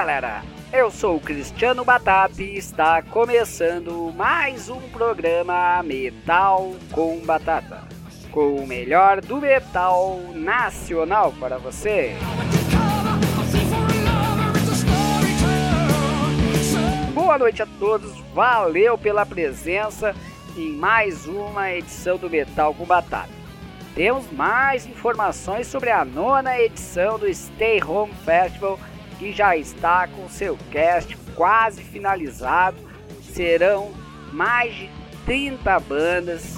[0.00, 0.42] galera,
[0.72, 7.82] eu sou o Cristiano Batata e está começando mais um programa Metal com Batata,
[8.30, 12.14] com o melhor do metal nacional para você.
[17.12, 20.16] Boa noite a todos, valeu pela presença
[20.56, 23.28] em mais uma edição do Metal com Batata.
[23.94, 28.78] Temos mais informações sobre a nona edição do Stay Home Festival
[29.20, 32.78] que já está com seu cast quase finalizado.
[33.22, 33.92] Serão
[34.32, 34.90] mais de
[35.26, 36.54] 30 bandas,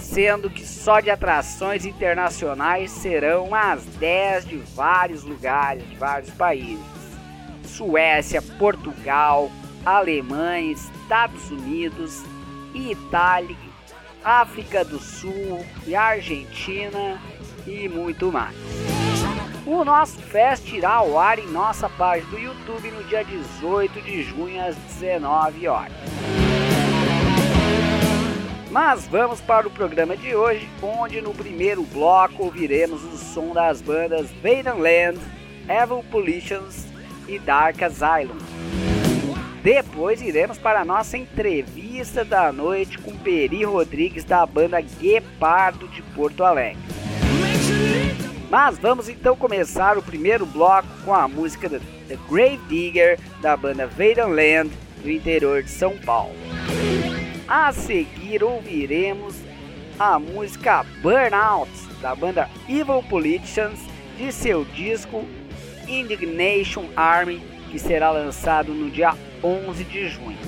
[0.00, 6.84] sendo que só de atrações internacionais serão umas 10 de vários lugares, de vários países.
[7.64, 9.48] Suécia, Portugal,
[9.86, 12.24] Alemanha, Estados Unidos,
[12.74, 13.56] Itália,
[14.24, 17.22] África do Sul e Argentina
[17.64, 18.99] e muito mais.
[19.66, 24.22] O nosso Fest irá ao ar em nossa página do YouTube no dia 18 de
[24.22, 25.92] junho às 19 horas.
[28.70, 33.82] Mas vamos para o programa de hoje, onde no primeiro bloco ouviremos o som das
[33.82, 35.20] bandas Land,
[35.68, 36.86] Evil Pollutions
[37.28, 38.38] e Dark Asylum.
[39.62, 46.00] Depois iremos para a nossa entrevista da noite com Peri Rodrigues da banda Guepardo de
[46.00, 46.80] Porto Alegre.
[48.50, 53.88] Mas vamos então começar o primeiro bloco com a música The Grave Digger da banda
[54.26, 54.70] Land
[55.00, 56.34] do interior de São Paulo.
[57.46, 59.36] A seguir ouviremos
[59.96, 61.70] a música Burnout
[62.02, 63.78] da banda Evil Politicians
[64.16, 65.24] de seu disco
[65.86, 67.40] Indignation Army
[67.70, 70.38] que será lançado no dia 11 de junho.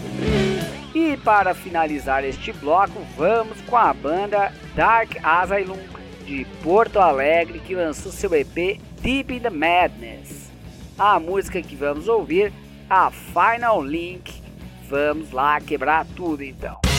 [0.92, 7.74] E para finalizar este bloco, vamos com a banda Dark Asylum de Porto Alegre que
[7.74, 10.50] lançou seu EP Deep in the Madness.
[10.98, 12.52] A música que vamos ouvir,
[12.88, 14.42] a Final Link.
[14.88, 16.91] Vamos lá quebrar tudo então.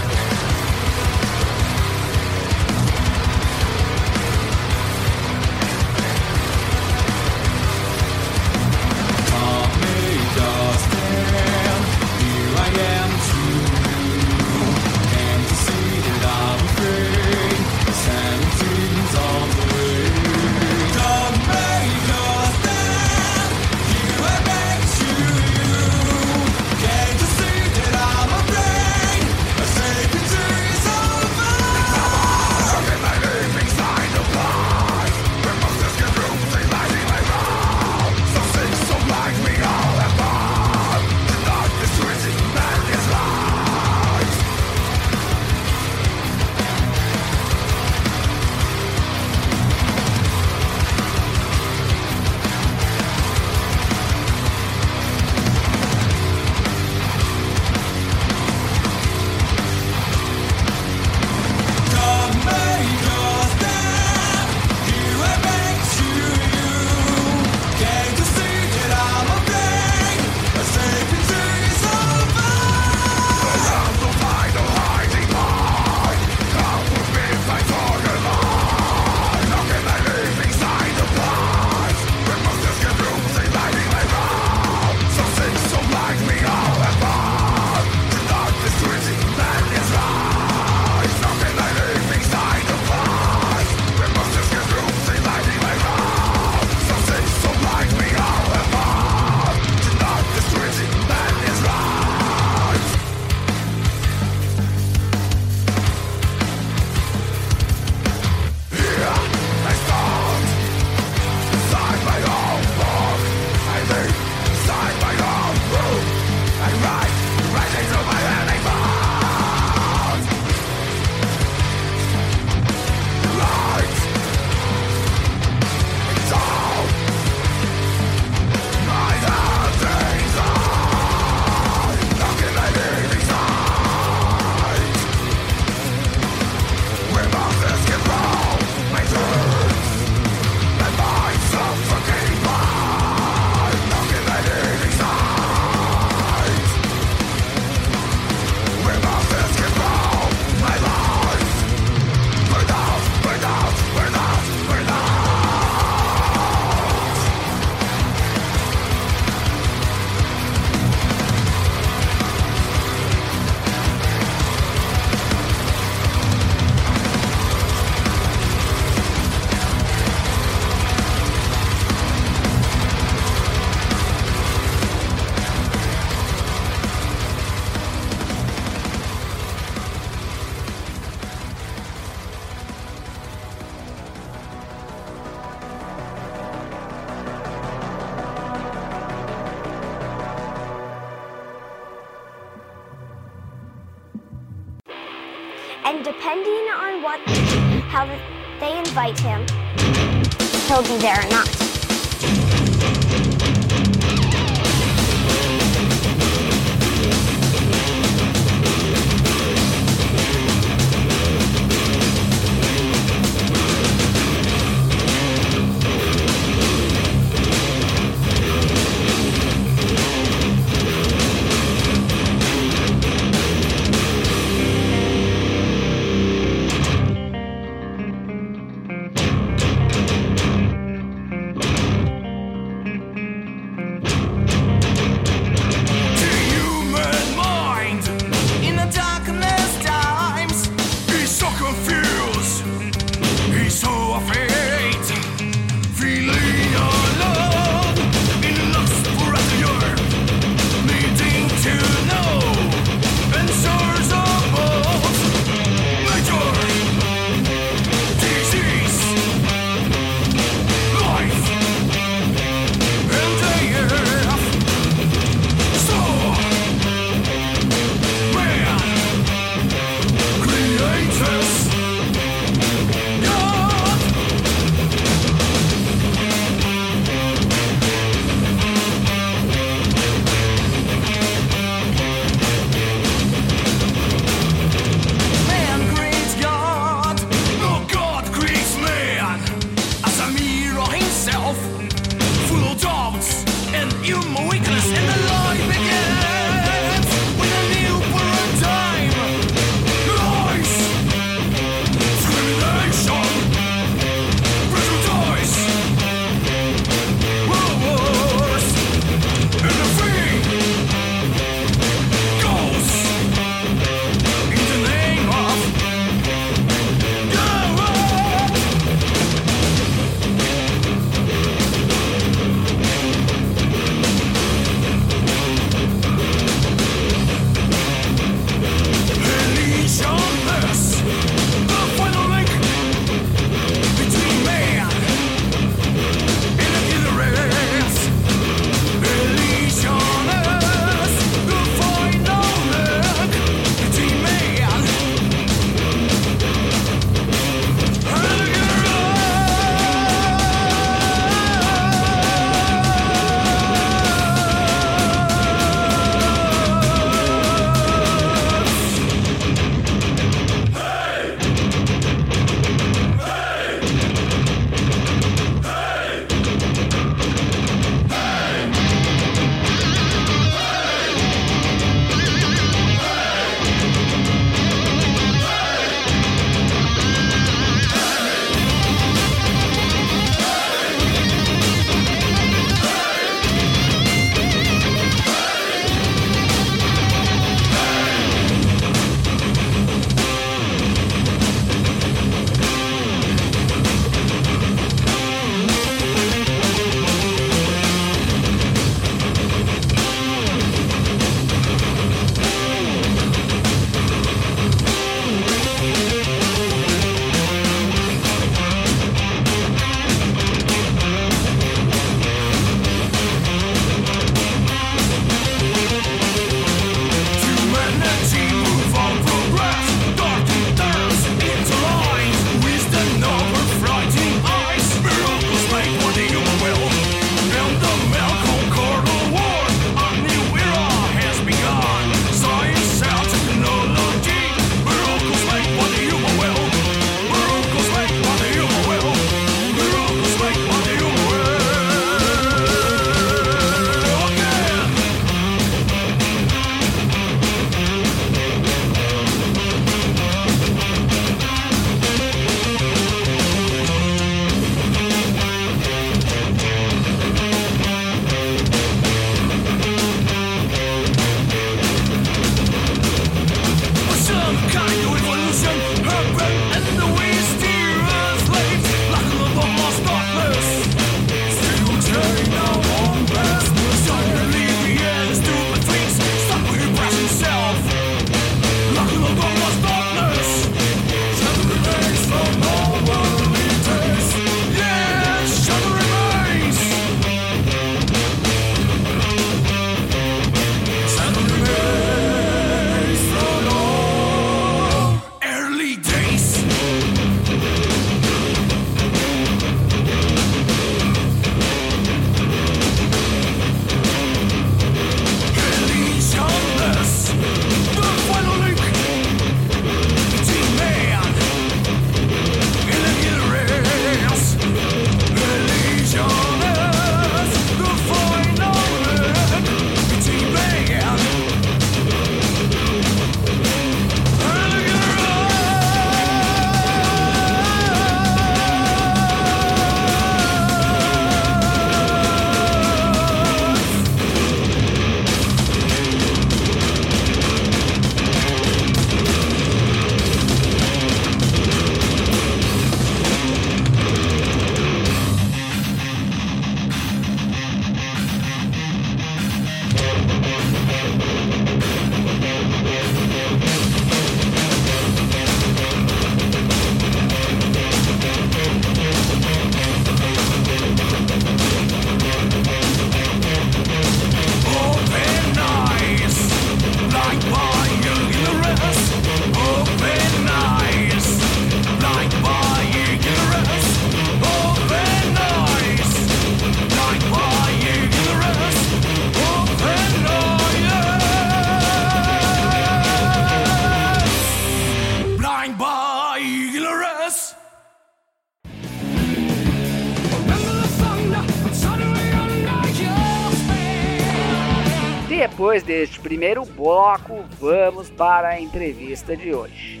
[595.74, 600.00] Depois deste primeiro bloco, vamos para a entrevista de hoje.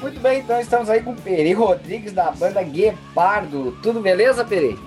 [0.00, 3.72] Muito bem, então estamos aí com o Peri Rodrigues da banda Guepardo.
[3.82, 4.78] Tudo beleza, Peri?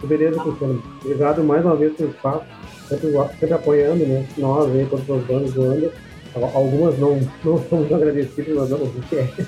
[0.00, 0.82] Tudo beleza, Cristiano.
[1.02, 2.44] Obrigado mais uma vez pelo espaço,
[2.88, 5.92] sempre, sempre apoiando né, nós aí, todas as bandas do Under.
[6.34, 9.46] Algumas não, não somos agradecidos, mas não, é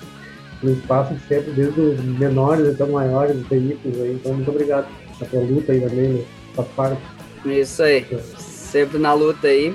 [0.63, 4.15] no espaço sempre, desde os menores até os maiores, os veículos aí.
[4.15, 4.87] Então, muito obrigado
[5.31, 6.25] pela luta aí também, né?
[6.55, 7.03] Faz parte.
[7.45, 8.07] Isso aí,
[8.39, 9.75] sempre na luta aí.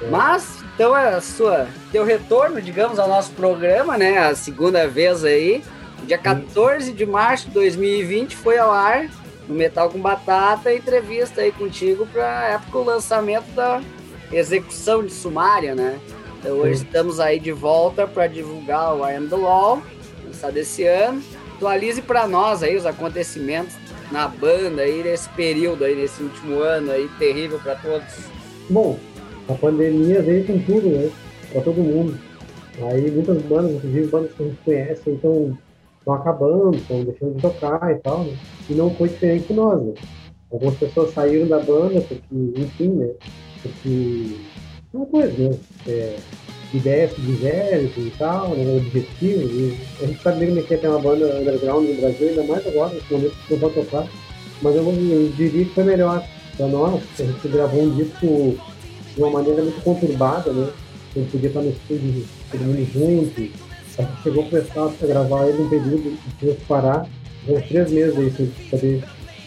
[0.00, 0.08] É.
[0.08, 4.18] Mas, então, é a sua, teu retorno, digamos, ao nosso programa, né?
[4.18, 5.62] A segunda vez aí.
[6.04, 9.08] Dia 14 de março de 2020 foi ao ar
[9.48, 13.80] no Metal com Batata, entrevista aí contigo para época o lançamento da
[14.32, 15.98] execução de sumária, né?
[16.38, 16.84] Então hoje Sim.
[16.84, 19.82] estamos aí de volta para divulgar o I Am The Law,
[20.24, 21.22] lançado esse ano.
[21.56, 23.74] Atualize para nós aí os acontecimentos
[24.10, 28.28] na banda aí nesse período aí, nesse último ano aí, terrível para todos.
[28.70, 28.98] Bom,
[29.48, 31.10] a pandemia veio com tudo, né?
[31.52, 32.18] Para todo mundo.
[32.90, 35.58] Aí muitas bandas, inclusive bandas que a gente conhece, então
[35.98, 38.36] estão acabando, estão deixando de tocar e tal, né?
[38.68, 39.94] E não foi diferente de nós, né?
[40.52, 43.10] Algumas pessoas saíram da banda porque, enfim, né?
[43.62, 44.36] Porque
[44.92, 45.58] é uma coisa, né?
[45.88, 46.16] É,
[46.74, 48.76] ideias evangélicas e tal, né?
[48.76, 49.42] Objetivo.
[49.42, 52.66] E a gente sabe mesmo que é ter uma banda underground no Brasil, ainda mais
[52.66, 54.06] agora, nesse momento que não vai tocar.
[54.62, 56.26] Mas eu, eu diria que foi melhor
[56.56, 57.02] para nós.
[57.18, 58.58] A gente gravou um disco
[59.14, 60.68] de uma maneira muito conturbada, né?
[61.14, 63.66] A gente podia estar no estúdio todo mundo junto
[63.98, 67.06] a gente chegou a começar a gravar ele um período de parar,
[67.48, 69.04] uns três meses aí sem poder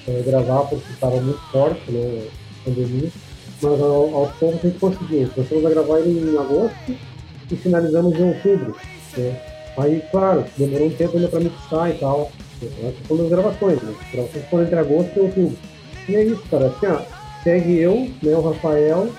[0.08, 2.27] é, gravar, porque estava muito forte, né,
[2.62, 3.10] a pandemia.
[3.62, 5.29] Mas ao, aos poucos a gente conseguiu.
[5.29, 6.97] Começamos a gravar ele em agosto
[7.51, 8.75] e finalizamos em outubro.
[9.17, 9.35] Né.
[9.77, 12.31] Aí, claro, demorou um tempo ainda para mixar e tal.
[12.62, 13.93] Essas das gravações, né?
[14.01, 15.57] As gravações foram entre agosto e outubro.
[16.09, 16.67] E é isso, cara.
[16.67, 16.99] Assim, ó,
[17.43, 19.09] segue eu, né, o Rafael,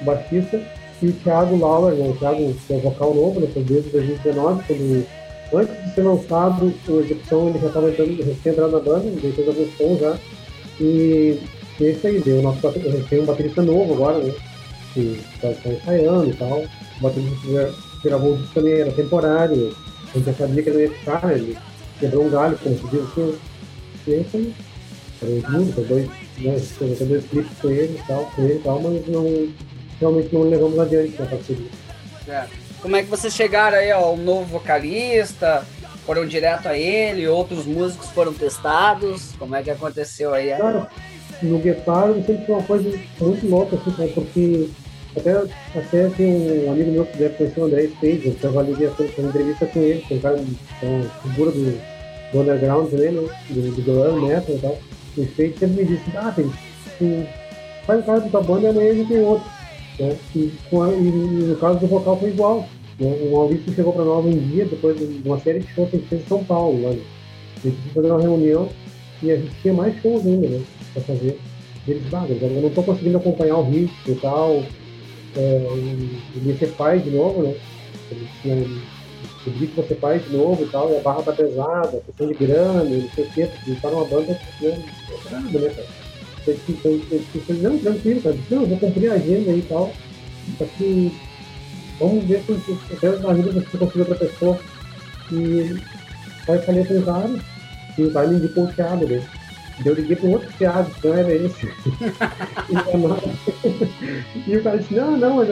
[0.00, 0.60] o baixista,
[1.02, 4.62] e o Thiago Lauer, né, o Thiago que é vocal novo, né, foi desde 2019,
[4.66, 5.06] quando,
[5.54, 9.48] antes de ser lançado o Execução, ele já estava entrando, entrado na banda, ele fez
[9.48, 10.18] alguns sons já,
[10.80, 11.40] e,
[11.80, 12.60] e é isso aí, deu nosso,
[13.08, 14.32] tem um baterista novo agora, né,
[14.92, 16.64] que está tá ensaiando e tal,
[16.98, 19.76] o baterista que gravou o disco também era temporário,
[20.08, 21.58] a gente já sabia que ele não ia ficar, ele
[21.98, 23.38] quebrou um galho, como se diz assim,
[24.06, 24.54] e aí.
[25.20, 26.06] Foram músicas, dois,
[26.38, 29.48] né, dois clipes com ele e tal, com ele e tal, mas não
[30.00, 31.66] realmente não levamos adiante na parceria.
[32.28, 32.44] É.
[32.82, 35.64] Como é que vocês chegaram aí ao novo vocalista?
[36.04, 37.26] Foram direto a ele?
[37.26, 39.32] Outros músicos foram testados?
[39.38, 40.50] Como é que aconteceu aí?
[40.50, 40.88] Cara,
[41.42, 44.68] no Guepardo sempre foi uma coisa muito louca, assim, porque
[45.16, 45.32] até,
[45.78, 49.14] até tem um amigo meu que deve conhecer o André Spade, eu tava ali fazer
[49.18, 50.44] uma entrevista com ele, é um cara,
[50.82, 51.80] é uma figura do,
[52.32, 53.28] do underground também, né?
[53.50, 54.78] Do, do glam metal e tal.
[55.16, 56.50] O Spade sempre me disse, ah, tem,
[57.86, 59.48] faz o cara da tua banda amanhã a gente tem outro.
[59.98, 60.16] Né?
[60.34, 61.10] E, a, e,
[61.48, 62.68] no caso do vocal foi igual.
[62.98, 63.16] Né?
[63.22, 65.98] O Maurício chegou para nós um dia, depois de uma série de shows que a
[66.00, 66.82] gente fez em São Paulo.
[66.82, 67.00] Lá, né?
[67.64, 68.68] A gente fazer uma reunião
[69.22, 70.62] e a gente tinha mais shows ainda né?
[70.92, 71.38] para fazer.
[71.86, 74.62] E eles, ah, eu não estou conseguindo acompanhar o ritmo e tal.
[75.36, 75.56] É,
[76.36, 77.54] ele ia ser pai de novo, né?
[78.10, 78.56] Ele tinha
[79.44, 82.34] descobri que você pai de novo e tal, e a barra tá pesada, questão de
[82.34, 84.78] grana, não sei o quê, porque tá numa banda né,
[85.28, 85.86] grande, né, cara?
[86.46, 88.36] Ele disse, não, tranquilo, cara.
[88.50, 89.94] Não, vou cumprir a agenda aí e tal.
[90.58, 91.12] Só que
[91.98, 94.58] vamos ver se até na vida você conseguir outra pessoa.
[95.32, 95.78] E
[96.46, 97.30] aí eu falei com o cara,
[97.96, 99.22] e o cara me indicou o Thiago, né?
[99.84, 101.66] Eu liguei para um outro Thiago, que não era esse.
[104.46, 105.48] e o cara disse, não, não, mas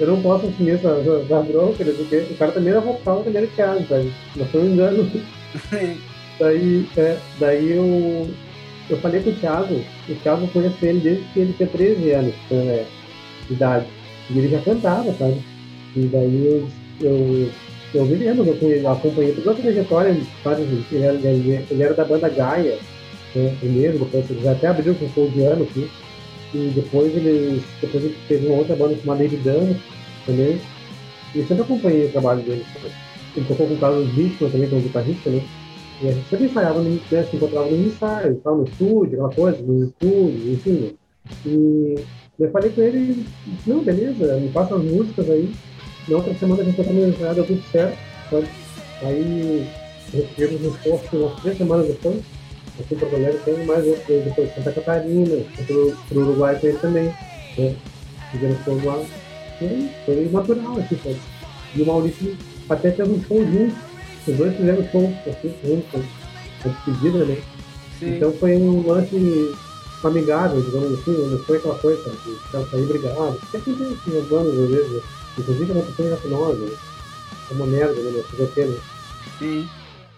[0.00, 1.92] eu não posso assumir essa, essa bronca, né?
[1.96, 4.12] porque o cara também era vocal, também era Thiago, sabe?
[4.34, 5.10] Mas foi um engano.
[6.40, 8.28] daí, é, daí eu
[8.88, 12.34] eu falei com o Thiago, o Thiago conhece ele desde que ele tinha 13 anos
[12.52, 12.86] é,
[13.46, 13.86] de idade.
[14.30, 15.42] E ele já cantava, sabe?
[15.96, 16.68] E daí eu,
[17.00, 17.50] eu,
[17.94, 20.62] eu me lembro, eu acompanhei toda a trajetória, sabe?
[20.92, 22.78] Ele era, ele era da banda Gaia,
[23.36, 25.90] né, primeiro, depois eles até abriram com o ano aqui.
[26.54, 29.76] E depois eles, depois ele teve uma outra banda chamada Evidano
[30.24, 30.60] também.
[31.34, 32.64] E eu sempre acompanhei o trabalho dele.
[33.36, 35.42] Ele tocou com o Carlos Bicho também, como guitarrista, né?
[36.02, 39.34] E a gente sempre ensaiava, no, né, se encontrava no ensaio, tal, no estúdio, aquela
[39.34, 40.96] coisa, no estúdio, enfim.
[41.44, 41.94] E
[42.38, 43.24] eu falei com ele,
[43.66, 45.50] não, beleza, me passa as músicas aí.
[46.08, 47.98] Na outra semana a gente encontrou no ensaio, deu tudo certo,
[48.30, 48.46] sabe?
[49.02, 49.66] Aí
[50.12, 52.22] recebemos um esforço umas três semanas depois,
[52.80, 57.14] aqui em Porto Alegre tem mais outro depois Santa Catarina, pro, pro Uruguai tem também,
[57.58, 57.76] né?
[58.30, 59.04] Fizemos show lá.
[59.62, 61.20] E foi natural, assim, sabe?
[61.74, 62.36] E o Maurício
[62.68, 66.04] até teve um show junto os dois fizeram show assim, juntos,
[66.64, 67.40] a despedida, né?
[67.98, 68.16] Sim.
[68.16, 69.54] Então foi um lance
[70.02, 73.40] amigável, digamos assim, não foi aquela coisa, sabe, de ficar sair brigado.
[73.50, 75.00] Porque tem isso nas bandas, às vezes, né?
[75.38, 76.76] inclusive aconteceu já com nós, né?
[77.50, 78.24] É uma merda, né?
[78.38, 78.78] O quê, né?
[79.38, 79.68] Sim.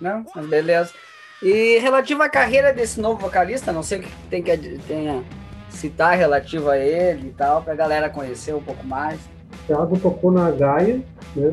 [0.00, 0.92] Não, beleza.
[1.42, 4.56] E relativo à carreira desse novo vocalista, não sei o que tem que
[4.88, 5.22] tenha
[5.68, 9.20] citar relativo a ele e tal, pra galera conhecer um pouco mais.
[9.20, 11.00] O Thiago tocou na Gaia,
[11.36, 11.52] né?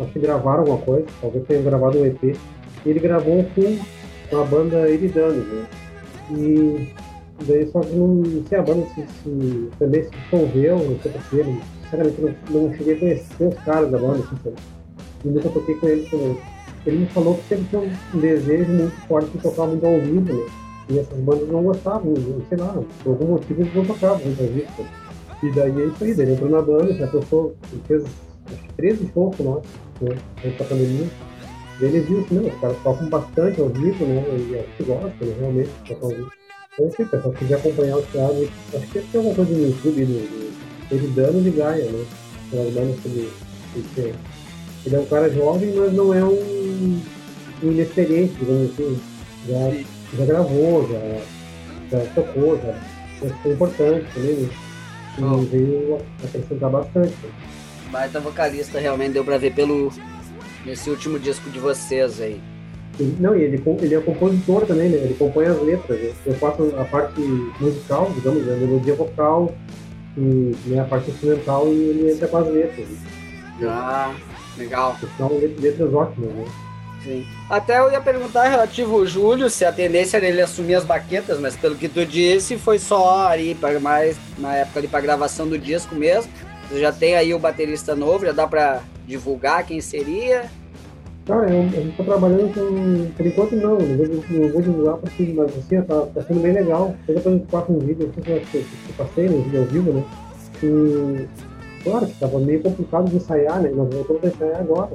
[0.00, 2.22] Acho que gravaram alguma coisa, talvez tenha gravado um EP.
[2.24, 2.38] E
[2.90, 5.66] ele gravou com a banda Iridanos, né?
[6.30, 6.92] E
[7.46, 11.44] daí só que não, sei a banda se, se também se dissolveu, não sei porquê.
[11.84, 14.54] Sinceramente, não, não cheguei a conhecer os caras da banda, assim?
[15.24, 16.36] E nunca toquei com eles também.
[16.86, 17.80] Ele me falou que sempre tinha
[18.14, 20.46] um desejo muito forte de tocar muito ao vivo, né?
[20.90, 22.14] E essas bandas não gostavam,
[22.48, 24.70] sei lá, por algum motivo eles não tocavam muitas vezes.
[25.42, 28.72] E daí é isso aí, ele entrou na banda, já pensou, ele fez acho que
[28.74, 29.62] 13 shows com nós,
[30.02, 30.16] né?
[30.58, 31.06] Da pandemia.
[31.80, 34.22] E ele viu assim, os caras tocam bastante ao vivo, né?
[34.28, 36.30] E a gente gosta, né, realmente, tocar ao vivo.
[36.74, 40.04] Então, assim, pessoal, se quiser acompanhar o Thiago, acho que tem alguma coisa no YouTube
[40.04, 40.54] do, do
[40.90, 42.04] ele dando de Gaia, né?
[42.50, 43.32] Pelas bandas que ele,
[43.74, 44.14] ele,
[44.86, 46.63] ele é um cara jovem, mas não é um,
[47.62, 49.00] um inexperiente, digamos assim.
[49.48, 52.72] Já, já gravou, já, já tocou, já,
[53.22, 54.34] já foi importante também.
[54.34, 54.48] Né?
[55.18, 57.14] E veio acrescentar bastante.
[57.90, 59.92] Baita vocalista, realmente deu pra ver pelo.
[60.66, 62.40] nesse último disco de vocês aí.
[63.18, 64.96] Não, e ele, ele é compositor também, né?
[64.98, 66.14] Ele compõe as letras.
[66.24, 67.20] Eu faço a parte
[67.60, 69.52] musical, digamos, a melodia vocal,
[70.16, 72.88] e né, a parte instrumental e ele entra com as letras.
[72.88, 73.66] Né?
[73.66, 74.14] Ah,
[74.56, 74.96] legal.
[75.16, 76.44] São letras ótimas, né?
[77.04, 77.26] Sim.
[77.50, 81.38] Até eu ia perguntar relativo ao Júlio se a tendência era ele assumir as baquetas,
[81.38, 85.46] mas pelo que tu disse, foi só ali, para mais na época ali para gravação
[85.46, 86.32] do disco mesmo.
[86.68, 90.50] Você já tem aí o baterista novo, já dá para divulgar quem seria?
[91.26, 93.10] Cara, eu, gente tá trabalhando com.
[93.16, 96.52] Por enquanto não, não vou, não vou divulgar porque, mas assim, tá, tá sendo bem
[96.52, 96.94] legal.
[97.08, 99.92] Eu a gente passa um vídeo, não sei se eu passei no vídeo ao vivo,
[99.92, 100.04] né?
[100.62, 101.26] E
[101.82, 103.70] claro que tava meio complicado de ensaiar, né?
[103.74, 104.90] Nós voltamos a ensaiar agora.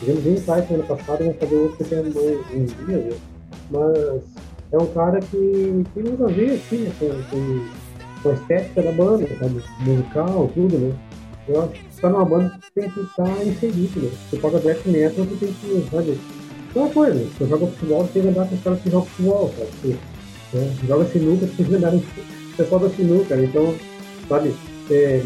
[0.00, 3.16] Fizemos um ensaio semana passada, vamos fazer outro que tem mais uns dias, né?
[3.70, 4.22] Mas
[4.72, 6.92] é um cara que tem muito a ver, assim, né?
[6.98, 9.62] com, com, a estética da banda, sabe?
[9.80, 10.94] Musical, tudo, né?
[11.46, 14.10] Eu acho que tá numa banda que tem que estar inserido, né?
[14.30, 16.18] Você toca black metal, você tem que, sabe?
[16.74, 19.06] É uma coisa, você joga futebol, você tem que andar com os caras que jogam
[19.06, 19.70] futebol, sabe?
[20.50, 20.76] Você, né?
[20.88, 23.44] Joga sinuca, você tem que andar com o pessoal da sinuca, né?
[23.44, 23.74] então,
[24.30, 24.54] sabe?
[24.90, 25.22] É,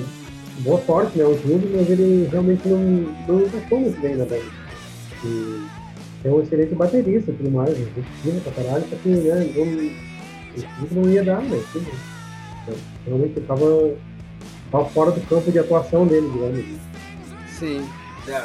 [0.60, 1.24] boa sorte, né?
[1.24, 2.78] O Júlio, mas ele realmente não,
[3.28, 4.63] não encaixou muito bem na banda.
[5.24, 5.66] E
[6.24, 7.76] é um excelente baterista e tudo mais?
[7.76, 9.52] Gente pra caralho, só que, né?
[10.90, 11.62] Não, não ia dar, né?
[13.06, 13.64] Realmente ele tava
[14.74, 16.64] Tá fora do campo de atuação dele, digamos.
[17.48, 17.88] Sim,
[18.26, 18.42] é.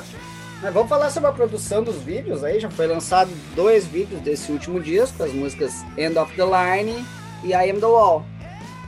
[0.62, 2.60] Mas vamos falar sobre a produção dos vídeos aí.
[2.60, 7.04] Já foi lançado dois vídeos desse último disco, as músicas End of the Line
[7.44, 8.24] e I Am the Wall.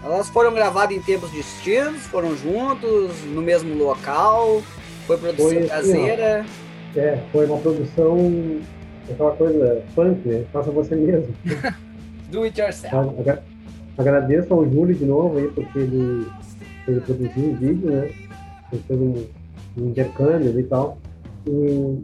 [0.04, 4.62] Elas foram gravadas em tempos distintos, foram juntos, no mesmo local,
[5.08, 6.46] foi produção foi, assim, caseira.
[6.96, 8.18] É, foi uma produção,
[9.10, 10.46] aquela coisa funk, né?
[10.52, 11.34] Faça você mesmo.
[12.32, 12.96] Do it yourself.
[13.98, 16.26] Agradeço ao Júlio de novo aí, porque ele
[16.88, 18.10] ele produziu um vídeo, né?
[18.72, 19.26] Ele fez um,
[19.78, 20.98] um intercâmbio e tal.
[21.48, 22.04] E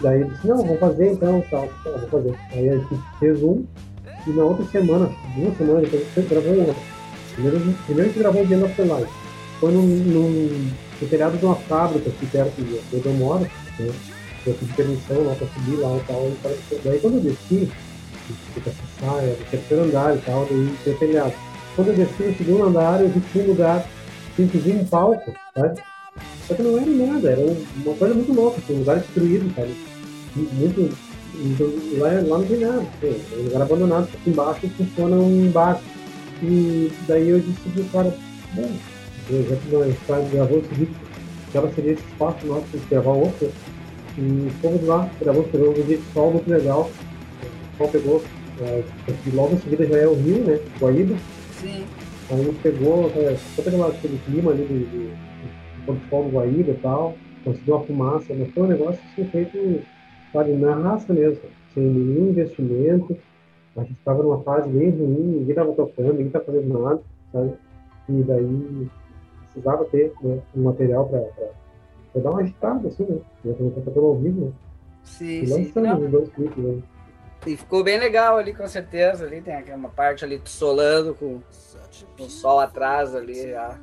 [0.00, 2.34] daí ele disse, não, vou fazer então, tal, tá, vou fazer.
[2.52, 3.64] Aí a gente fez um,
[4.26, 6.82] e na outra semana, duas semanas depois, a gente gravou outro.
[7.34, 9.12] Primeiro, primeiro a gente gravou o Dia Light.
[9.60, 10.70] Foi num, num,
[11.00, 13.92] no telhado de uma fábrica aqui perto de onde eu moro, né?
[14.46, 16.32] Eu pedi permissão lá pra subir lá e tal.
[16.72, 17.70] E daí quando eu desci,
[18.54, 21.32] fica essa saia, no terceiro andar e tal, daí tem telhado.
[21.74, 23.86] Quando eu desci no segundo andar, eu vi que tinha um lugar
[24.38, 25.80] inclusive um palco, sabe?
[26.46, 29.74] Só que não era nada, era uma coisa muito louca, assim, um lugar destruído, sabe?
[30.34, 30.96] Muito.
[31.38, 31.66] Então,
[31.98, 35.80] lá, lá não tem nada, assim, um lugar abandonado, aqui embaixo funciona um bar.
[36.42, 38.14] E daí eu disse pro cara,
[38.54, 38.70] bom,
[39.30, 40.94] já que nós gravou esse vídeo,
[41.52, 43.50] já seria esse espaço nosso para gravar outro.
[44.18, 46.90] E fomos lá, gravamos, pegou um vídeo de sol muito legal.
[47.74, 48.22] O sol pegou,
[48.60, 48.82] é,
[49.34, 50.58] logo em seguida já é o Rio, né?
[50.80, 51.16] Guaíba.
[51.52, 51.84] Sim.
[52.30, 56.78] Aí ele pegou, é, todo aquele clima ali do, do, do Porto do Guaíba e
[56.78, 59.82] tal, conseguiu uma fumaça, mas foi um negócio assim, feito,
[60.32, 61.42] sabe, na raça mesmo,
[61.74, 63.16] sem nenhum investimento.
[63.76, 67.52] A gente estava numa fase bem ruim, ninguém estava tocando, ninguém estava fazendo nada, sabe?
[68.08, 68.88] E daí
[69.42, 71.20] precisava ter né, um material para
[72.20, 73.18] dar uma agitada, assim, né?
[73.44, 74.52] Tá tocando ao vivo, né?
[75.04, 75.72] Sim, e sim.
[75.76, 76.10] Não.
[76.10, 76.82] Dois clipes, né?
[77.46, 79.24] E ficou bem legal ali, com certeza.
[79.24, 81.40] Ali tem uma parte ali solando com
[82.18, 83.78] o sol atrás ali já.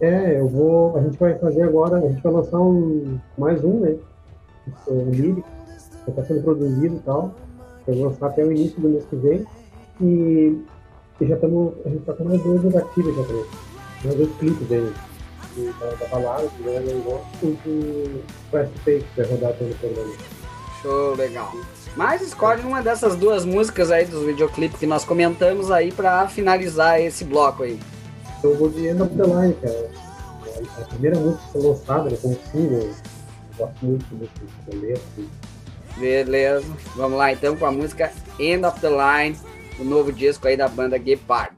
[0.00, 0.96] É, eu vou.
[0.96, 3.96] A gente vai fazer agora, a gente vai lançar um mais um, né?
[4.86, 5.48] Um lírico,
[6.04, 7.34] que está sendo produzido e tal.
[7.86, 9.46] Eu vou lançar até o início do mês que vem.
[10.00, 10.62] E
[11.20, 13.44] E já estamos, a gente está com mais dois negativos já também.
[14.04, 14.68] Mais dois clipes
[15.58, 15.74] dele.
[15.80, 20.14] Da, da balada, do Dragon Ball, e do Fast que vai rodar todo o programa.
[20.82, 21.52] Show, legal.
[21.96, 27.00] Mas escolhe uma dessas duas músicas aí dos videoclipes que nós comentamos aí pra finalizar
[27.00, 27.80] esse bloco aí.
[28.44, 29.90] Eu vou de End of the Line, cara.
[30.78, 32.90] A primeira música que foi lançada, né, como single.
[33.56, 34.32] Gosto muito desse
[34.66, 35.30] começo.
[35.96, 36.66] Beleza.
[36.94, 39.36] Vamos lá então com a música End of the Line,
[39.80, 41.56] o novo disco aí da banda Gepard.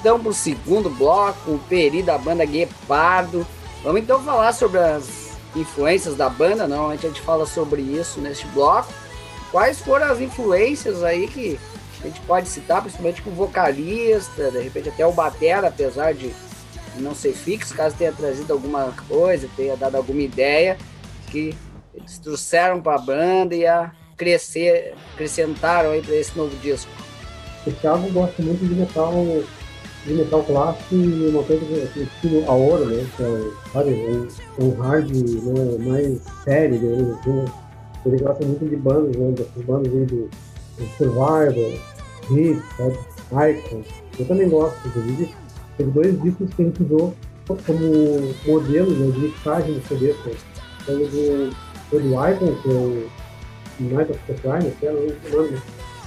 [0.00, 3.46] Então para o segundo bloco, o Peri da banda Guepardo.
[3.84, 8.46] Vamos então falar sobre as influências da banda, normalmente a gente fala sobre isso neste
[8.48, 8.92] bloco.
[9.50, 11.58] Quais foram as influências aí que
[12.02, 16.32] a gente pode citar, principalmente com o vocalista, de repente até o batera, apesar de
[16.96, 20.78] não ser fixo, caso tenha trazido alguma coisa, tenha dado alguma ideia,
[21.30, 21.54] que
[21.94, 26.90] eles trouxeram para a banda e a crescer, acrescentaram aí para esse novo disco.
[27.66, 29.12] O Thiago gosta muito de metal,
[30.06, 33.06] de metal clássico e uma coisa que estilo a ouro, né?
[33.16, 37.16] Que é, sabe, um, um hard né, mais sério, né?
[37.20, 37.44] Assim,
[38.06, 39.32] ele gosta muito de bandas, né?
[39.32, 40.30] Dessas bandas aí do,
[40.96, 41.78] Survivor,
[42.30, 42.98] Hit, sabe?
[43.30, 43.82] Icon.
[44.18, 45.34] Eu também gosto, inclusive.
[45.76, 47.14] Teve dois discos que a gente usou
[47.46, 50.34] como modelo né, de mixagem do CD, né?
[50.82, 51.50] Então, do,
[51.90, 53.08] do Icon, que é o
[53.80, 55.58] Night of the Crime, que é o nome,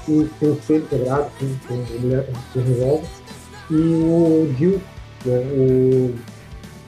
[0.05, 3.22] que tem um espelho quebrado, assim, com a mulher que.
[3.71, 4.81] E o Jill,
[5.25, 5.39] né?
[5.55, 6.15] o,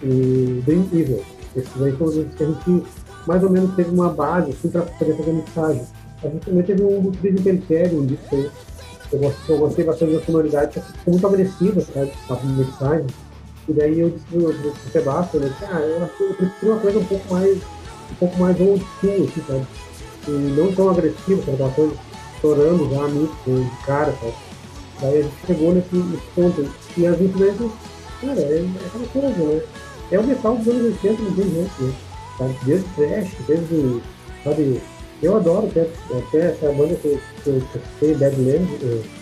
[0.04, 1.24] o Dream Evil.
[1.56, 2.84] Esses aí foram os que a gente
[3.26, 5.82] mais ou menos teve uma base assim, para poder fazer mixagem.
[6.24, 8.52] A gente também teve um do Cris Imperitério, um disco aí.
[9.12, 12.12] Eu gostei, eu gostei bastante da sonoridade, que ficou muito agressiva, sabe?
[12.30, 13.08] A mixagem.
[13.68, 17.34] E daí eu disse pro, Sebastião, né, ah, eu, eu prefiro uma coisa um pouco
[17.34, 19.68] mais, um pouco mais old school, assim, sabe?
[20.28, 21.62] E não tão agressiva, sabe?
[21.62, 21.96] Uma coisa
[22.36, 24.34] estourando já muito de cara, sabe?
[25.02, 26.70] Daí a gente chegou nesse, nesse ponto.
[26.98, 27.72] E as influências,
[28.22, 29.62] cara, é, é aquela coisa, né?
[30.12, 31.94] É o metal dos anos 80, não tem jeito, né?
[32.38, 32.56] sabe?
[32.64, 34.02] Desde Trash, desde,
[34.44, 34.82] sabe,
[35.24, 35.88] eu adoro até,
[36.18, 38.70] até essa banda que, que eu citei, Badlands,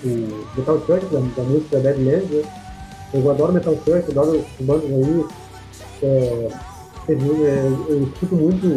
[0.03, 2.43] o, Metal Church, da, da música Badlands, né?
[3.13, 5.25] Eu adoro Metal Church, adoro as bandas aí.
[6.01, 6.47] É,
[7.09, 8.67] é, eu escuto muito,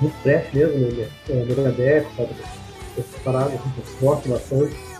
[0.00, 1.08] muito trash mesmo, né?
[1.30, 2.30] É, Megadeth, sabe?
[2.98, 4.91] Essas paradas, assim, eu gosto bastante.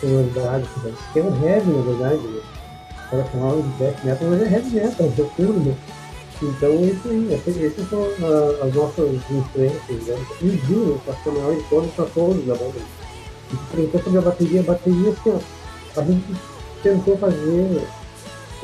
[0.00, 0.68] Sonoridade,
[1.14, 2.40] é um heavy, na verdade, né?
[3.08, 5.76] Para chamar de trash metal, mas é heavy metal, é puro, né?
[6.42, 8.02] Então, isso aí, essas são
[8.62, 10.26] as nossas influências, né?
[10.40, 12.80] E o Dino, nacional, de todos para todos da banda.
[13.52, 16.36] E perguntou sobre a bateria, a bateria, assim, ó, a gente
[16.82, 17.86] tentou fazer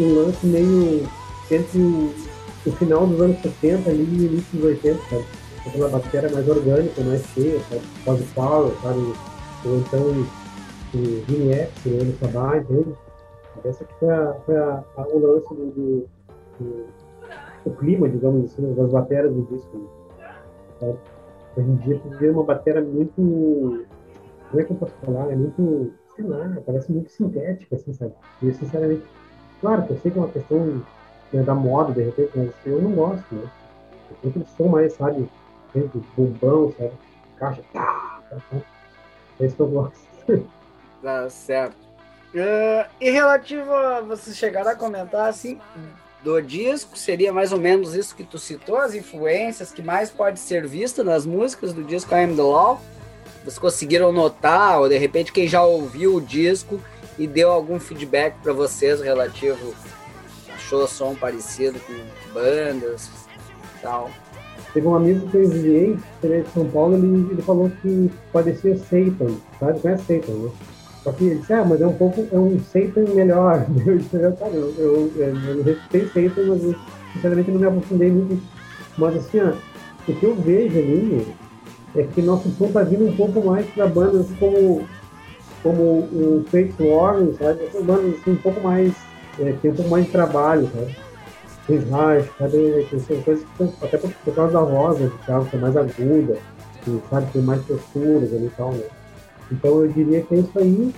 [0.00, 1.06] um lance meio
[1.50, 2.14] entre o,
[2.64, 5.24] o final dos anos 70 ali e o início dos 80, sabe?
[5.66, 7.82] Aquela bateria mais orgânica, mais cheia, sabe?
[8.04, 9.12] Quase power, sabe?
[9.64, 10.26] Ou então
[10.96, 12.94] o Vini X, o Ano Sabá, entende?
[13.64, 16.08] Essa que foi, a, foi a, a, o lance do, do,
[16.58, 16.86] do
[17.66, 19.90] o clima, digamos assim, das baterias do disco.
[20.80, 20.94] Né?
[21.56, 23.86] Hoje em dia, tu vê uma bateria muito.
[24.50, 25.32] Como é que eu posso falar?
[25.32, 25.92] É muito.
[26.14, 28.12] Sei lá, parece muito sintética, assim, sabe?
[28.42, 29.02] E, sinceramente,
[29.60, 30.82] claro que eu sei que é uma questão
[31.32, 33.42] né, da moda, de repente, mas eu não gosto, né?
[34.10, 35.28] Eu tenho aquele som mais, sabe?
[36.16, 36.92] Bombão, sabe?
[37.36, 38.56] Caixa, tá, tá, tá.
[39.40, 40.08] É isso que eu gosto.
[41.02, 41.76] Tá certo.
[42.34, 45.58] Uh, e relativo a vocês chegaram a comentar assim,
[46.22, 50.40] do disco, seria mais ou menos isso que tu citou, as influências que mais pode
[50.40, 52.80] ser vista nas músicas do disco I Am The Law.
[53.42, 56.80] Vocês conseguiram notar, ou de repente quem já ouviu o disco
[57.16, 59.74] e deu algum feedback para vocês relativo,
[60.52, 61.94] achou som parecido com
[62.34, 63.08] bandas
[63.80, 64.10] tal?
[64.74, 68.10] Teve um amigo que eu enviei, ele é de São Paulo, ele, ele falou que
[68.32, 69.80] parecia Satan, sabe?
[69.80, 70.50] Conhece Satan, né?
[71.06, 73.64] Só que ele disse, ah, mas é um pouco, é um Satan melhor.
[73.86, 76.74] Eu disse, cara, eu, eu, eu, eu Satan, mas eu,
[77.12, 78.42] sinceramente não me aprofundei muito.
[78.98, 79.52] Mas assim, ó,
[80.08, 81.28] o que eu vejo ali
[81.94, 84.84] é que nosso som tá vindo um pouco mais para bandas como,
[85.62, 87.62] como o Fate Warning, sabe?
[87.62, 88.92] Essas bandas assim, um pouco mais,
[89.38, 91.88] é, tem um pouco mais de trabalho, sabe?
[92.36, 92.86] Sabe?
[92.90, 95.08] Que são coisas que, até por, por causa da voz, né?
[95.24, 96.36] Que é mais aguda,
[96.82, 98.82] que sabe, tem mais posturas ali e tal, né?
[99.50, 100.94] Então eu diria que é isso aí.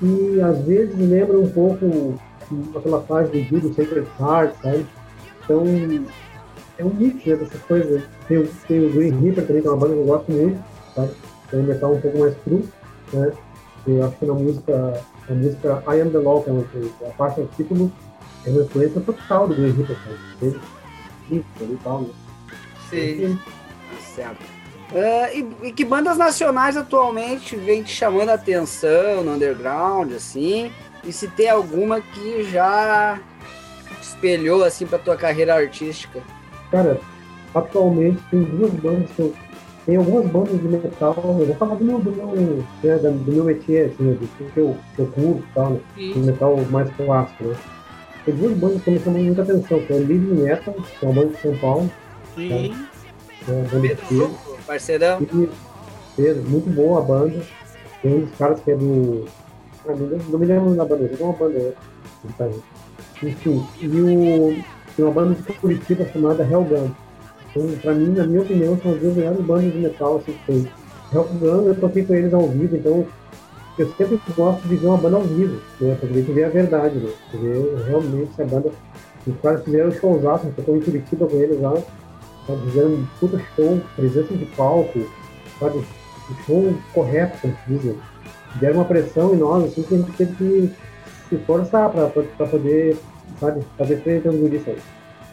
[0.00, 2.14] E às vezes lembra um pouco
[2.76, 4.86] aquela fase do Judo Sacred Heart, sabe?
[5.44, 5.64] Então
[6.78, 8.02] é um mix né, dessas coisas.
[8.26, 11.10] Tem, tem o Green Reaper também, que é uma banda que eu gosto muito, sabe?
[11.50, 12.64] Tem um metal um pouco mais cru,
[13.12, 13.32] né?
[13.86, 16.64] Eu acho que na música, a música I Am The Law, que é uma,
[17.06, 17.90] a parte do título,
[18.46, 19.96] é uma influência total do Green Reaper,
[20.40, 20.60] sabe?
[21.30, 22.08] Isso, e tal, né?
[22.88, 23.38] Sim,
[24.14, 24.57] certo.
[24.90, 30.72] Uh, e, e, que bandas nacionais atualmente vem te chamando a atenção no underground, assim?
[31.04, 33.20] E se tem alguma que já
[34.00, 36.22] espelhou, assim, pra tua carreira artística?
[36.70, 36.98] Cara,
[37.54, 39.34] atualmente tem duas bandas que eu...
[39.84, 42.26] Tem algumas bandas de metal, eu vou falar do meu, do meu,
[42.82, 45.80] né, do meu métier, assim, né, do que eu, que eu curto e tal, né,
[45.96, 47.56] do metal mais clássico, né?
[48.26, 51.08] Tem duas bandas que me chamam muita atenção, que é o Living Metal, que é
[51.08, 51.90] uma banda de São Paulo.
[52.34, 52.74] Sim.
[52.74, 53.50] Tá?
[53.50, 55.18] É uma banda de parceirão.
[56.14, 57.40] Pedro, muito boa a banda.
[58.02, 59.24] Tem um dos caras que é do.
[59.88, 61.74] Ah, não, me lembro da banda, é uma banda.
[63.22, 64.62] Enfim, e o,
[64.94, 66.90] tem uma banda de Curitiba chamada Hellgun.
[67.50, 70.46] Então, pra mim, na minha opinião, são as duas melhores bandas de metal assim, que
[70.46, 70.72] tem.
[71.12, 73.06] Hellgun, eu toquei com eles ao vivo, então
[73.78, 75.96] eu sempre gosto de ver uma banda ao vivo, né?
[75.98, 77.10] Pra ver a verdade, né?
[77.86, 78.70] Realmente se a banda.
[79.26, 81.74] Os caras fizeram showzaço, eu tocou em Curitiba com eles lá,
[82.56, 85.00] fizeram um puta show, presença de palco,
[85.58, 85.78] sabe?
[85.78, 87.96] O show correto, como se diz,
[88.54, 90.72] Deram uma pressão em nós, assim, que a gente teve que
[91.28, 92.96] se forçar pra poder,
[93.38, 94.78] sabe, fazer frente aos guris aí.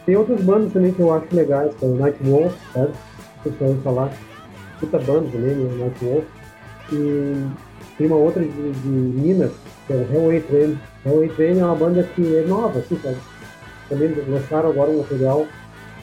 [0.04, 2.92] Tem outras bandas também que eu acho legais, que é o Night Wolf, sabe?
[3.38, 4.12] O pessoal falar.
[4.78, 5.76] Puta banda também, né?
[5.78, 6.24] Night Wolf.
[6.92, 7.46] E
[7.96, 9.52] tem uma outra de, de Minas,
[9.86, 10.78] que é o Hellway Train.
[11.04, 13.16] Hellway Train é uma banda que é nova, assim, sabe?
[13.88, 15.46] Também lançaram agora um material.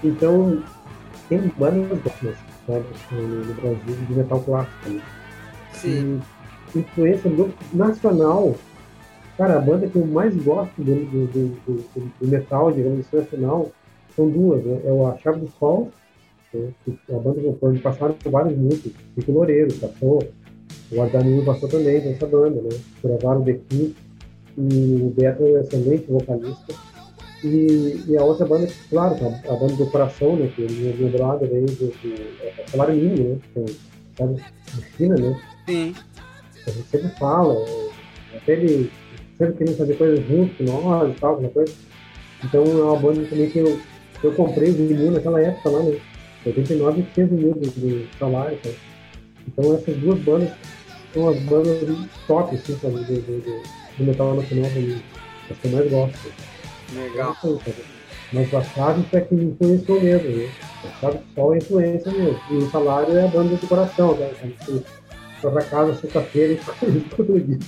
[0.04, 0.62] Então,
[1.30, 2.86] tem bandas boas, sabe?
[3.12, 4.90] No, Brasil, de metal clássico.
[4.90, 5.02] Né?
[5.74, 6.22] Sim.
[6.76, 8.56] E influência do, nacional,
[9.38, 13.72] cara, a banda que eu mais gosto do, do, do, do metal, digamos assim, nacional,
[14.16, 14.80] são duas, né?
[14.84, 15.92] É a Chave do Sol,
[16.54, 16.70] né?
[17.10, 20.24] a banda que passaram por vários músicos, Rico Loureiro, passou,
[20.92, 22.70] o Ardanil passou também nessa banda, né?
[23.04, 23.96] Gravaram o The King,
[24.58, 26.74] e o Beto é um excelente vocalista.
[27.44, 30.50] E, e, a outra banda, claro, a, a banda do coração, né?
[30.56, 33.38] Que é meu brother aí, do, do, é salário mínimo, né?
[33.54, 33.76] Que, é,
[34.18, 35.42] sabe, de China, né?
[35.68, 35.96] Sim.
[36.66, 37.54] A gente sempre fala,
[38.36, 38.90] até ele
[39.38, 41.74] sempre querendo fazer coisas junto com nós e tal, alguma coisa.
[42.44, 43.80] Então é uma banda também que eu
[44.24, 46.00] eu comprei o vinil naquela época lá, né?
[46.46, 48.76] 89 e 100 mil de, de salário, sabe?
[49.48, 50.52] Então essas duas bandas
[51.14, 52.96] são as bandas top, assim, sabe?
[53.04, 53.64] Do, do,
[53.98, 55.02] do, metal nacional, que
[55.64, 56.32] eu mais gosto.
[56.92, 57.38] Legal.
[58.32, 60.52] Mas a chave é que influenciou mesmo, né?
[60.84, 62.42] A chave só é influência mesmo.
[62.50, 64.32] E o salário é a banda do coração, né?
[64.32, 64.84] A gente
[65.40, 67.60] foi pra casa sexta-feira e todo dia.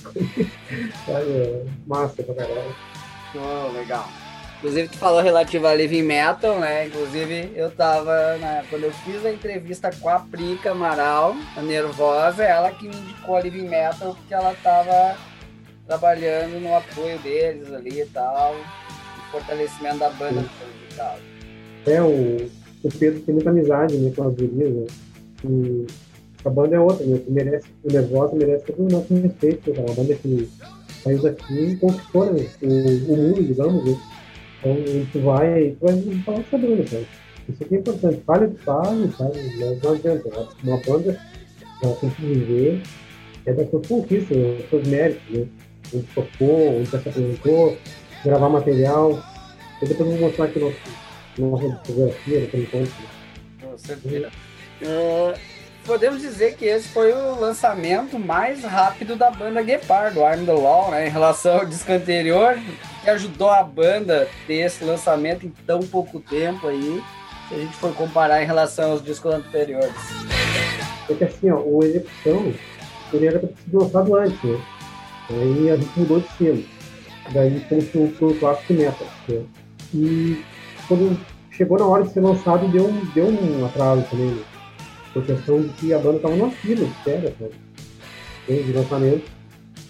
[1.06, 1.30] Sabe?
[1.30, 2.74] É massa pra caralho.
[3.34, 4.08] Oh, legal.
[4.58, 6.86] Inclusive, tu falou relativo a Living Metal, né?
[6.86, 12.42] Inclusive, eu tava, né, quando eu fiz a entrevista com a Prica Amaral, a Nervosa,
[12.42, 15.16] ela que me indicou a Living Metal, porque ela tava
[15.86, 18.56] trabalhando no apoio deles ali e tal,
[19.36, 20.44] fortalecimento da banda.
[21.86, 22.50] É, o,
[22.82, 24.86] o Pedro tem muita amizade né, com as gurias, né?
[25.44, 25.86] E
[26.44, 27.18] a banda é outra, né?
[27.18, 30.48] Que merece, o Nervosa merece todo o nosso respeito, é uma banda que
[31.02, 32.66] saiu daqui e conquistou né, o,
[33.12, 33.98] o mundo, digamos, né?
[34.58, 37.04] Então gente vai, tu vai falar sabendo, cara.
[37.48, 38.22] Isso aqui é importante.
[38.26, 39.38] Falha de falha, sabe?
[39.58, 40.48] Mas não adianta.
[40.64, 41.20] Uma banda
[41.82, 42.82] ela tem que viver
[43.44, 45.46] é das suas conquistas, dos seus méritos, né?
[45.94, 47.76] Onde tocou, onde se apresentou,
[48.26, 49.22] gravar material.
[49.80, 50.76] Eu depois vou mostrar aqui nosso,
[51.38, 52.92] nossa fotografia daquele encontro.
[53.62, 54.30] Com certeza.
[54.82, 55.38] Uh,
[55.84, 60.90] podemos dizer que esse foi o lançamento mais rápido da banda Guepardo, Arm the Law,
[60.90, 61.06] né?
[61.06, 62.58] Em relação ao disco anterior,
[63.02, 67.02] que ajudou a banda a ter esse lançamento em tão pouco tempo aí,
[67.48, 69.94] se a gente for comparar em relação aos discos anteriores.
[71.08, 72.52] É que assim, ó, o Execução,
[73.12, 74.60] ele era para ter sido lançado antes, né?
[75.30, 76.75] Aí a gente mudou de cima.
[77.32, 79.06] Daí fomos pro, o clássico metal.
[79.28, 79.42] Né?
[79.94, 80.44] E
[80.88, 81.18] quando
[81.50, 84.42] chegou na hora de ser lançado, deu um, deu um atraso também, né?
[85.12, 88.62] Por questão de que a banda estava numa fila espera, sabe?
[88.62, 89.36] De lançamento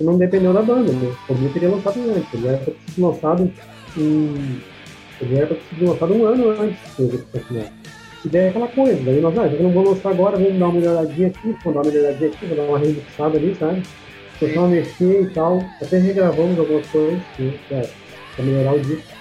[0.00, 1.14] não dependeu da banda, né?
[1.26, 3.52] Podia teria lançado antes, ele era para ter sido lançado
[3.96, 4.60] em.
[5.20, 7.64] Era para ter sido lançado um ano antes do Final.
[8.24, 10.66] E daí é aquela coisa, daí nós, ah, que não vou lançar agora, vamos dar
[10.66, 13.82] uma melhoradinha aqui, vamos dar uma melhoradinha aqui, vou dar uma remixada ali, sabe?
[14.38, 15.64] Começar a mexer e tal.
[15.80, 17.88] Até regravamos algumas coisas, né,
[18.34, 19.14] pra melhorar o disco.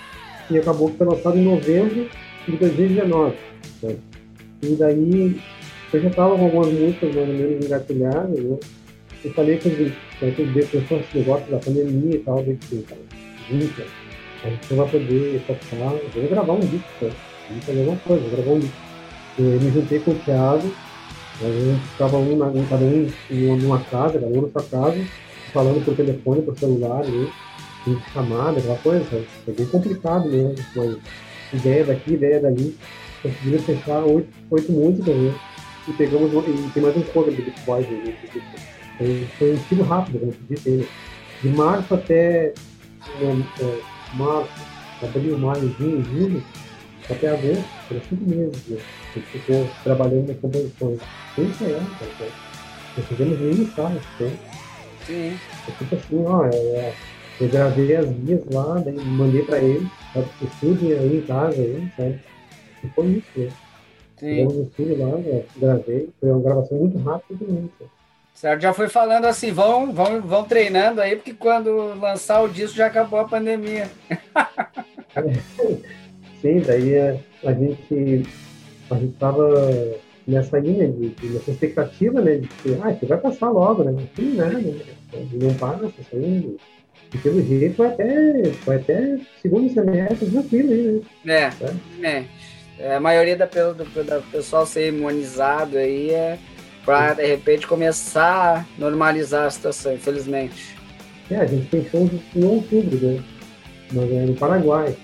[0.50, 2.10] E acabou que foi lançado em novembro
[2.48, 3.36] de 2019.
[3.84, 3.96] Né?
[4.62, 5.42] E daí
[5.94, 8.58] eu já estava com algumas músicas mais ou menos engatilhadas, né?
[9.24, 13.02] Eu falei com os depressão, esse negócio da pandemia e tal, eu disse, cara,
[13.50, 13.84] gente,
[14.44, 15.78] a gente não vai poder tocar,
[16.14, 17.14] vamos gravar um disco, cara.
[17.50, 18.78] vamos fazer alguma coisa, vamos gravar um disco.
[19.40, 20.72] Eu me juntei com o Thiago,
[21.42, 25.06] a gente ficava um, na, cada um em uma casa, cada um na sua casa,
[25.54, 27.32] falando por telefone, por celular, né?
[28.14, 29.06] chamada, aquela coisa?
[29.44, 30.98] Foi bem complicado mesmo, mas
[31.54, 32.76] ideia daqui, ideia dali,
[33.22, 35.34] conseguimos fechar oito, oito músicas, né?
[35.88, 38.14] E pegamos, e tem mais um cover Beat Boys, né?
[38.98, 40.86] Foi, foi um estilo rápido, como se disse ainda.
[41.42, 42.54] De março até
[43.22, 43.80] é,
[44.16, 44.50] março,
[45.04, 46.44] abril, maio, junho, julho,
[47.10, 48.68] até agosto, foram cinco meses.
[48.68, 48.78] Né?
[48.78, 51.00] A gente ficou trabalhando nas composições.
[51.36, 52.32] Sem ensaiar, cara.
[52.98, 54.38] Nós fizemos mil ensaios, né?
[55.06, 55.40] Sim.
[55.68, 56.94] É tipo assim, ó, é, é,
[57.40, 60.30] eu gravei as guias lá, daí mandei pra sabe?
[60.42, 62.20] Estudem aí em casa, aí, sabe?
[62.84, 63.50] E foi isso, né?
[64.18, 64.28] Sim.
[64.28, 65.44] Fizemos um estúdio lá, né?
[65.58, 67.92] gravei, foi uma gravação muito rápida também, sabe?
[68.34, 72.76] Certo, já foi falando assim, vão, vão, vão treinando aí, porque quando lançar o disco
[72.76, 73.90] já acabou a pandemia.
[76.62, 76.98] Daí
[77.44, 78.24] a gente
[78.90, 79.96] a gente tava
[80.28, 83.92] nessa linha de, de nessa expectativa, né, de que ah, isso vai passar logo, né?
[83.92, 84.82] Não tem nada, né?
[85.34, 86.58] Não passa, assim,
[87.14, 91.52] e pelo jeito vai até, vai até segundo semestre tranquilo aí, né?
[92.02, 92.26] É, é.
[92.80, 92.96] é.
[92.96, 96.38] A maioria da, do, do pessoal ser imunizado aí é
[96.84, 100.76] para de repente começar a normalizar a situação, infelizmente.
[101.32, 103.24] É, a gente tem shows em outubro, né?
[103.92, 104.96] Mas é no Paraguai.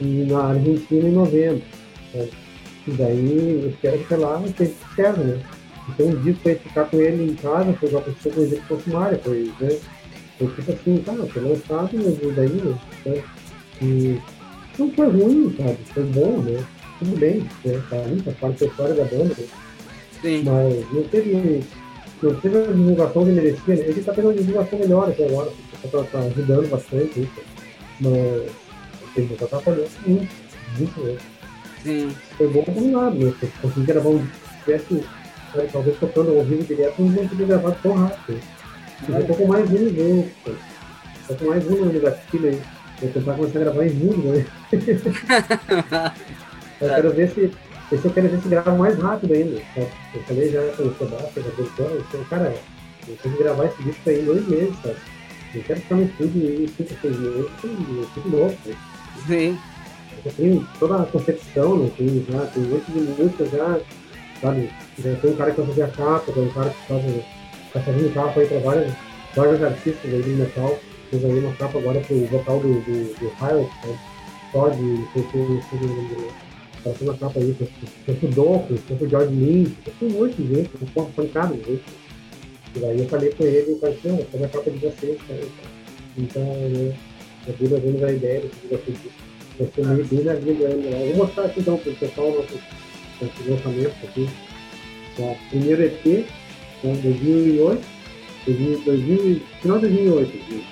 [0.00, 1.62] E na Argentina em novembro.
[2.14, 2.28] Né?
[2.86, 5.40] E daí eu espero que lá seja certo, né?
[5.88, 9.18] Então um dia foi ficar com ele em casa, foi uma pessoa com execução sumária,
[9.22, 9.78] foi, né?
[10.38, 12.76] Foi tipo assim, tá, foi lançado, mas daí,
[13.06, 13.22] né?
[13.82, 14.18] E
[14.78, 15.78] não foi ruim, sabe?
[15.92, 16.64] Foi bom, né?
[16.98, 17.82] Tudo bem, né?
[17.90, 19.46] Tá tá parte da história da banda, né?
[20.22, 20.42] Sim.
[20.44, 21.62] Mas não teve,
[22.22, 23.74] não teve a divulgação que merecia.
[23.76, 23.82] Né?
[23.82, 25.50] Ele está tendo uma divulgação melhor até agora,
[25.84, 27.40] está tá ajudando bastante isso.
[28.00, 28.50] Mas
[29.16, 30.34] ele está atrapalhando muito,
[30.78, 31.20] muito mesmo.
[31.82, 32.16] Sim.
[32.36, 33.32] Foi bom por um lado, né?
[33.40, 34.26] Se conseguir gravar um
[34.64, 34.94] tivesse,
[35.54, 38.40] né, talvez tocando ao vivo direto, não teria gravado tão rápido.
[39.08, 40.58] Eu tô com mais um evento,
[41.26, 42.60] tô com mais um no gatilho aí.
[43.00, 44.46] Vou tentar começar a gravar em julho, né?
[46.80, 47.50] eu quero ver se
[47.92, 49.60] esse eu quero ver se grava mais rápido ainda.
[49.76, 52.54] Eu falei já com o Sebastião, produção, eu cara,
[53.08, 54.96] eu tenho que gravar esse disco aí em dois meses, sabe?
[55.54, 58.56] Eu quero ficar no estúdio em cinco, seis meses, eu fico louco.
[59.26, 59.58] Sim.
[60.24, 61.90] Eu tenho toda a concepção, né?
[61.96, 63.80] Tem, já, tem um monte de música já,
[64.40, 64.70] sabe?
[65.02, 67.24] Já tem um cara que vai fazer a capa, tem um cara que faz,
[67.72, 68.92] tá fazendo capa aí pra vários,
[69.34, 70.78] vários artistas aí do metal.
[71.10, 73.98] Fez aí uma capa agora pro vocal do, do, do Pilot, sabe?
[74.52, 76.50] Todd, não sei se eu
[76.82, 77.54] Passou na capa aí,
[78.06, 81.62] tanto o Dolphins, tanto o George Lynch, tem um monte de gente, uma pancada de
[81.62, 81.84] gente.
[82.74, 85.40] E daí eu falei com ele, e falei não, fazer a capa de vocês, cara.
[86.16, 86.96] Então, né,
[87.48, 89.10] a vida vendo a ideia do que você disse.
[89.58, 90.88] Vai ser meio bem na vida ainda.
[90.88, 92.60] Eu vou mostrar aqui então para o pessoal nosso,
[93.20, 94.28] nosso lançamento aqui.
[95.16, 95.34] Tá?
[95.50, 96.26] Primeiro EP,
[96.84, 97.86] né, 2008,
[98.84, 100.64] 2000, final de 2008.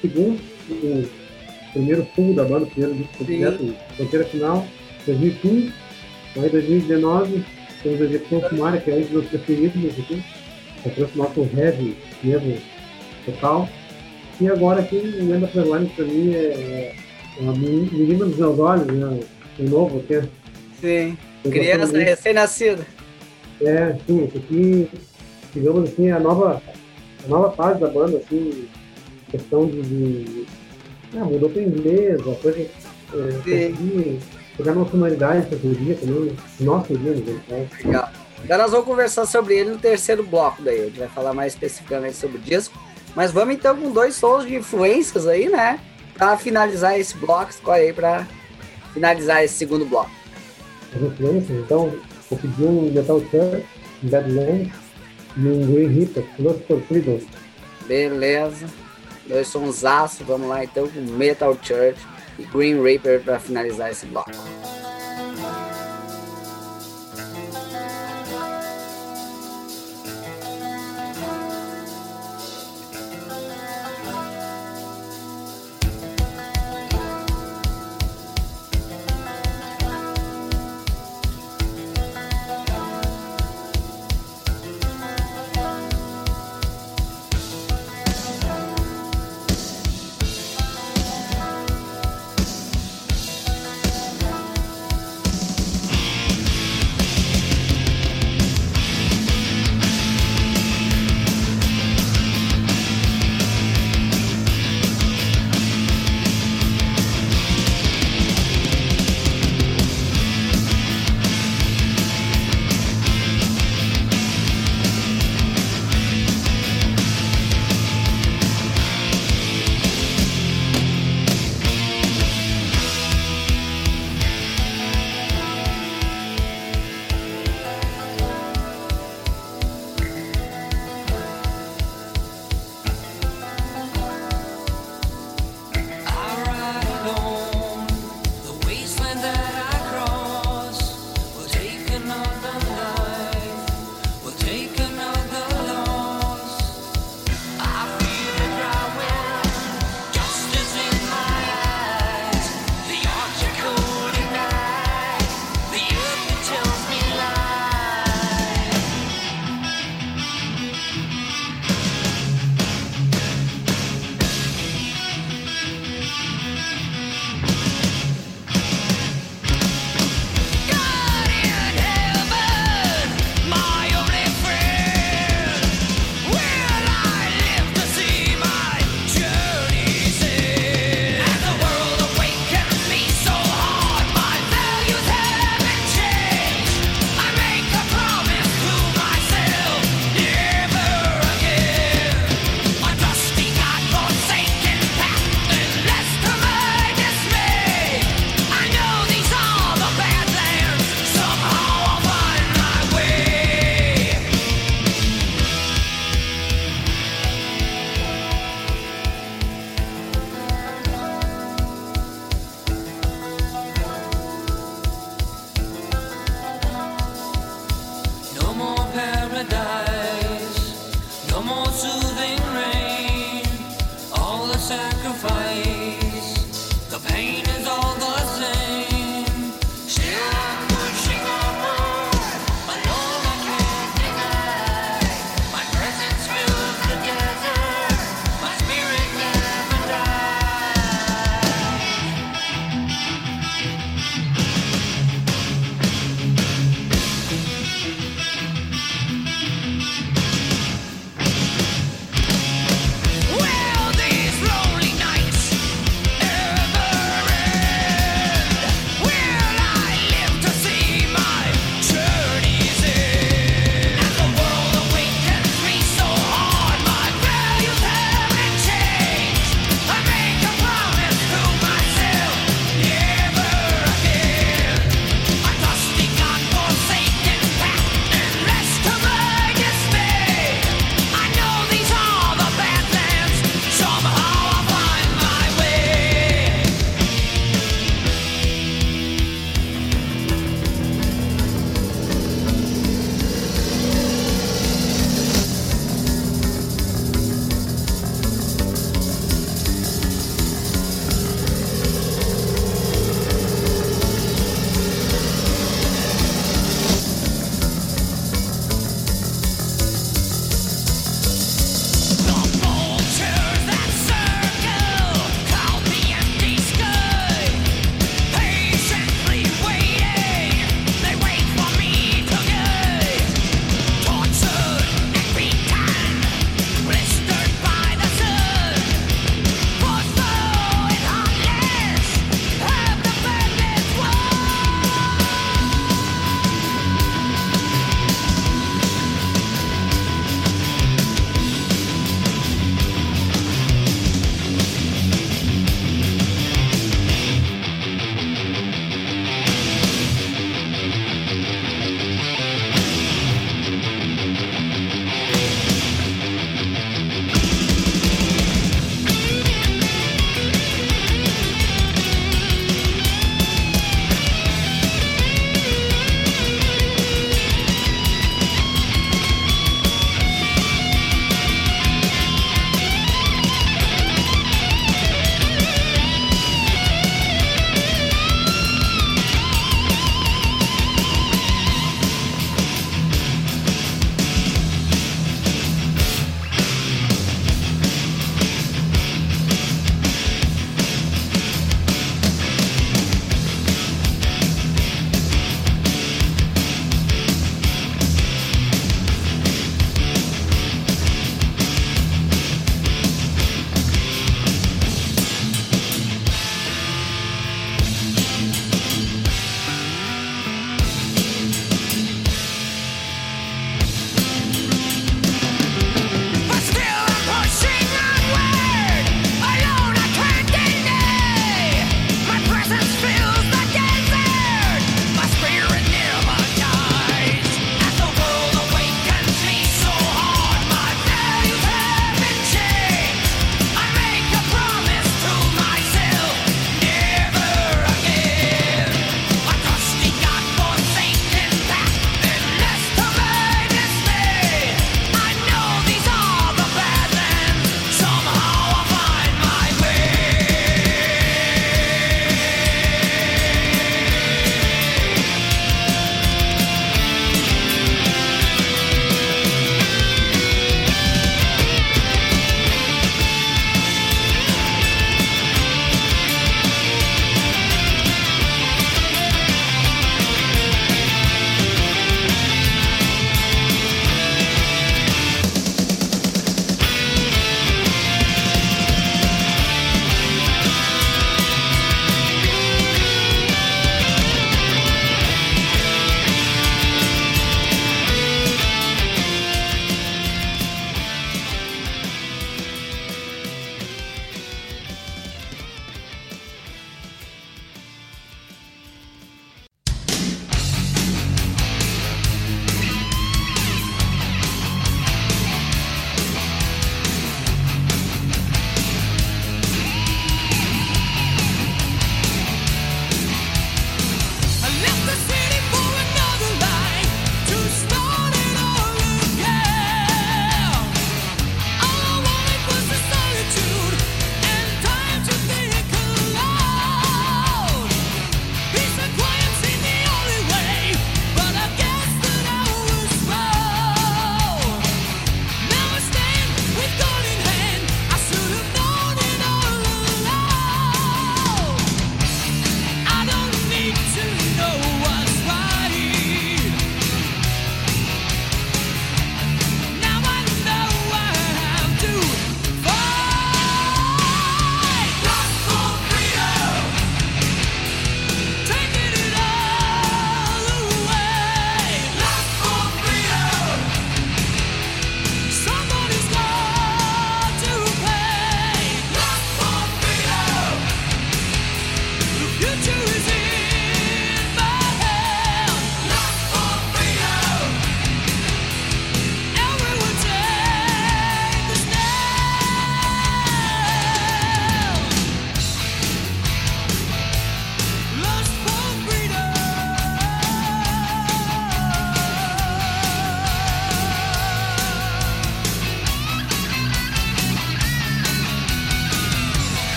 [0.00, 0.40] Segundo,
[0.70, 4.66] o primeiro full da banda, o primeiro disco completo, fronteira final.
[5.06, 5.72] 2015,
[6.36, 7.44] aí 2019
[7.82, 10.22] temos a execução sumária, que é um dos meus preferidos aqui,
[10.84, 12.58] é trouxe nosso heavy mesmo
[13.24, 13.68] total.
[14.40, 16.94] E agora o Lenda Underline para mim é,
[17.38, 19.20] é a menina dos meus olhos, né?
[19.58, 20.28] O novo aqui.
[20.80, 22.86] Sim, criança recém-nascida.
[23.62, 24.88] É, sim, isso aqui,
[25.54, 26.62] digamos assim, é a nova,
[27.24, 28.68] a nova fase da banda, assim,
[29.30, 29.80] questão de.
[29.82, 30.46] de
[31.16, 32.60] ah, mudou para inglês, a coisa.
[32.60, 33.72] É,
[34.56, 36.36] pegar uma sonoridade para dia também.
[36.60, 37.68] Nossa, dia, né?
[37.84, 38.10] Legal.
[38.42, 40.82] Agora nós vamos conversar sobre ele no terceiro bloco daí.
[40.82, 42.78] A gente vai falar mais especificamente sobre o disco.
[43.16, 45.80] Mas vamos então com dois sons de influências aí, né?
[46.12, 48.26] Pra finalizar esse bloco, escolhe aí pra
[48.92, 50.10] finalizar esse segundo bloco.
[50.94, 51.94] As influências, então,
[52.28, 53.66] vou pedir um Metal Church,
[54.02, 54.72] Badlands
[55.36, 57.18] e um Green Reaper, Lost for Freedom.
[57.86, 58.66] Beleza.
[59.26, 61.98] Dois sons aço, vamos lá então com Metal Church
[62.38, 64.30] e Green Reaper para finalizar esse bloco.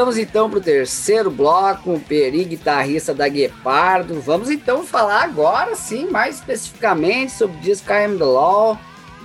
[0.00, 4.18] Voltamos então para o terceiro bloco, o Peri, guitarrista da Guepardo.
[4.18, 8.78] Vamos então falar agora, sim, mais especificamente sobre o disco I Am The Law,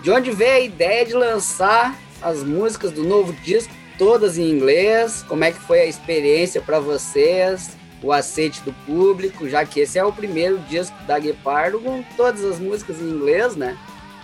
[0.04, 5.24] de onde veio a ideia de lançar as músicas do novo disco, todas em inglês,
[5.30, 9.98] como é que foi a experiência para vocês, o aceite do público, já que esse
[9.98, 13.78] é o primeiro disco da Guepardo com todas as músicas em inglês, né?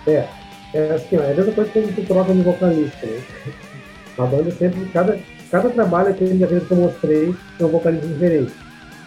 [0.06, 0.28] É,
[0.74, 3.24] é assim, é a mesma coisa que a gente troca no vocalista, né?
[4.18, 5.18] A banda sempre, cada,
[5.52, 8.54] cada trabalho, aquele vezes que eu mostrei, é um vocalista diferente.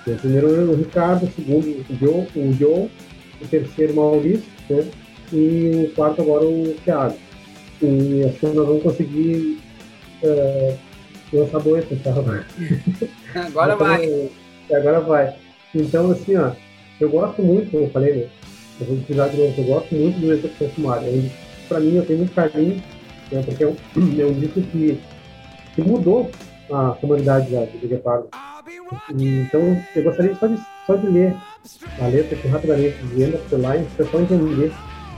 [0.07, 2.91] O primeiro o Ricardo, o segundo o Joe, o, Joe,
[3.41, 4.85] o terceiro o Maurício, né?
[5.33, 7.17] e o quarto agora o Thiago.
[7.83, 9.59] E acho que nós vamos conseguir
[10.23, 10.79] uh,
[11.33, 12.47] lançar dois carro agora.
[13.35, 14.31] Agora então, vai.
[14.73, 15.35] Agora vai.
[15.75, 16.53] Então, assim, ó,
[17.01, 18.27] eu gosto muito, como eu falei, né?
[18.81, 21.31] Eu vou utilizar de novo, eu gosto muito do Execução Sumária.
[21.69, 22.81] Para mim, eu tenho muito carinho,
[23.33, 23.77] né, porque é um,
[24.21, 25.01] é um disco que
[25.75, 26.31] que mudou
[26.73, 28.29] a comunidade da, do Guepardo.
[29.11, 31.35] Então, eu gostaria só de, só de ler
[32.01, 34.73] a letra aqui rapidamente, de the Line, para só entender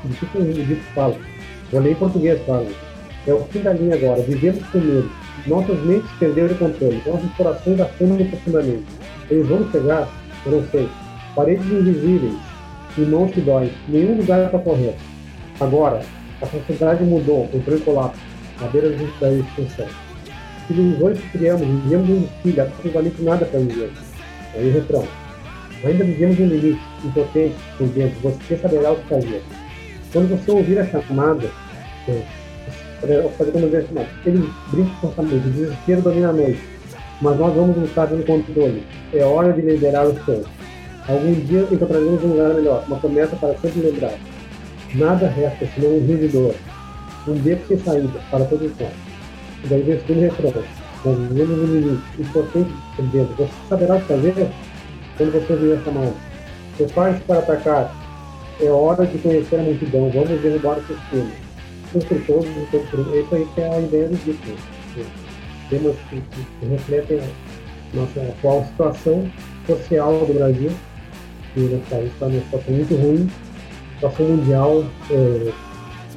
[0.05, 1.17] o que o disco fala.
[1.71, 2.67] Vou ler em português, claro.
[3.27, 4.23] É o fim da linha agora.
[4.23, 5.11] Vivemos com medo.
[5.47, 7.03] Nossas mentes perderam o controle.
[7.07, 8.85] Nossos corações afundam profundamente.
[9.31, 10.09] Eles vão chegar?
[10.45, 10.89] Eu não sei.
[11.35, 12.35] Paredes invisíveis
[12.97, 13.73] e mãos que doem.
[13.89, 14.95] Nenhum lugar para correr.
[15.61, 16.01] Agora,
[16.41, 18.21] a sociedade mudou, entrou em colapso,
[18.61, 20.06] à beira da extinção
[20.67, 23.91] que criamos, vivemos um filho, absolutamente nada para viver.
[24.55, 25.07] Aí o refrão.
[25.85, 29.43] Ainda vivemos um limite, impotente, por dentro, você saberá o que fazer.
[30.13, 31.49] Quando você ouvir a chamada,
[32.09, 32.23] é,
[33.37, 36.63] fazer como dizer chamada, ele brinca constantemente, o desespero domina a noite,
[37.21, 38.83] mas nós vamos lutar pelo controle.
[39.13, 40.45] É hora de liderar o sonho.
[41.09, 44.15] Algum dia encontraremos um lugar melhor, uma promessa para sempre lembrar.
[44.95, 46.55] Nada resta senão um rio de dor,
[47.29, 49.06] um beco sem saída para todos nós.
[49.65, 50.65] E daí vem o segundo refrão.
[51.05, 52.03] Nós vivemos no limite.
[52.19, 54.49] Você saberá o que fazer
[55.17, 56.15] quando você vier essa mão.
[56.77, 57.95] Prepare-se para atacar.
[58.61, 60.11] É hora de conhecer a multidão.
[60.11, 61.31] Vamos derrubar o sistema.
[61.93, 65.07] Por todos e todos por aí que é a ideia do disco.
[65.71, 69.31] Temas que, que refletem a nossa atual situação
[69.67, 70.71] social do Brasil.
[71.55, 73.31] Que nosso país está numa situação muito ruim.
[73.95, 75.53] Situação mundial, é,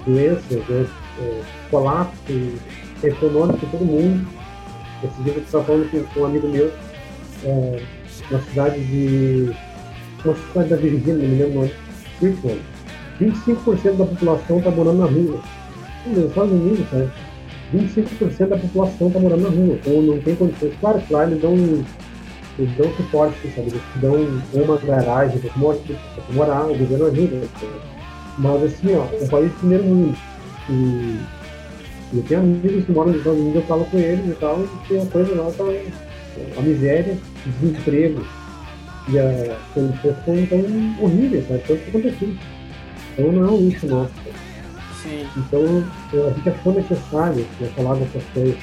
[0.05, 0.87] doenças, né,
[1.19, 2.33] é, colapso
[3.07, 4.27] econômico de todo mundo.
[5.03, 6.71] Esse dia eu falando com, um amigo meu,
[7.45, 7.81] é,
[8.29, 9.51] na cidade de.
[10.25, 11.73] Uma cidade da Virgínia, não me lembro o nome,
[12.21, 12.59] Richmond.
[13.21, 15.41] 25% da população está morando na rua.
[16.05, 17.09] Nos Estados Unidos, sabe?
[17.73, 20.73] 25% da população está morando na rua, ou não tem condições.
[20.81, 21.53] Claro lá eles dão,
[22.57, 23.67] eles dão suporte, sabe?
[23.67, 25.53] Eles dão uma garagem para
[26.31, 27.47] morar, o governo ajuda.
[28.37, 30.17] Mas assim, ó, um país de primeiro mundo.
[30.69, 31.19] E
[32.13, 34.97] eu tenho amigos que moram nos Estados Unidos, eu falo com eles e tal, e
[34.97, 35.87] a coisa nossa é
[36.57, 38.25] a miséria, o desemprego
[39.09, 41.63] e a condições tão, tão horríveis, sabe?
[41.65, 42.29] Foi o que aconteceu.
[43.13, 44.13] Então não é um luxo nosso.
[45.01, 45.27] Sim.
[45.37, 45.83] Então
[46.13, 48.57] a gente achou necessário né, falar dessas coisas.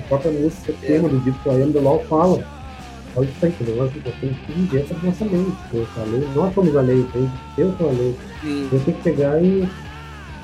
[0.00, 2.44] A própria música, o tema do disco I Am The Law fala.
[3.14, 3.76] Fala isso aí, entendeu?
[3.76, 5.46] Nós temos que viver essa nossa lei.
[5.96, 6.28] A lei.
[6.34, 7.06] Nós somos a lei,
[7.56, 8.16] Deus é a lei.
[8.40, 8.68] Sim.
[8.72, 9.68] Eu tenho que pegar e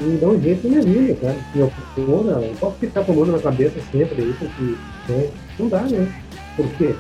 [0.01, 1.37] e dá um jeito na minha vida, cara.
[1.55, 5.31] Eu, eu não posso ficar tomando na cabeça sempre isso, que né?
[5.59, 6.13] não dá, né?
[6.57, 6.95] Por quê?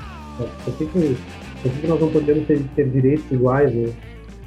[0.64, 1.16] Por que, que,
[1.62, 3.92] por que, que nós não podemos ter, ter direitos iguais, né?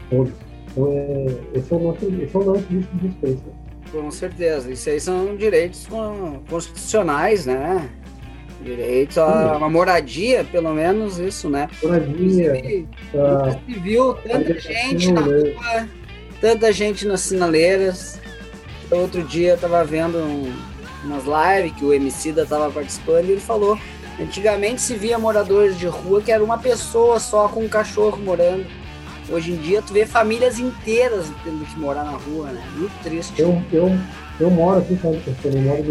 [0.09, 0.33] Todos.
[0.71, 3.43] Então, é, esse é o nosso, esse é o nosso disco de respeito.
[3.45, 3.53] Né?
[3.91, 4.71] Com certeza.
[4.71, 5.87] Isso aí são direitos
[6.49, 7.89] constitucionais, né?
[8.63, 11.67] Direitos a uma moradia, pelo menos isso, né?
[11.83, 12.53] Moradia.
[13.13, 15.53] Nunca se viu tanta gente na né?
[15.53, 15.87] rua,
[16.39, 18.20] tanta gente nas sinaleiras,
[18.99, 20.53] outro dia eu tava vendo um,
[21.03, 23.77] umas lives que o MC da tava participando e ele falou:
[24.19, 28.65] antigamente se via moradores de rua que era uma pessoa só com um cachorro morando.
[29.29, 32.61] Hoje em dia tu vê famílias inteiras tendo que morar na rua, né?
[32.75, 33.41] Muito triste.
[33.41, 33.89] Eu, eu,
[34.39, 35.83] eu moro aqui, sabe, eu moro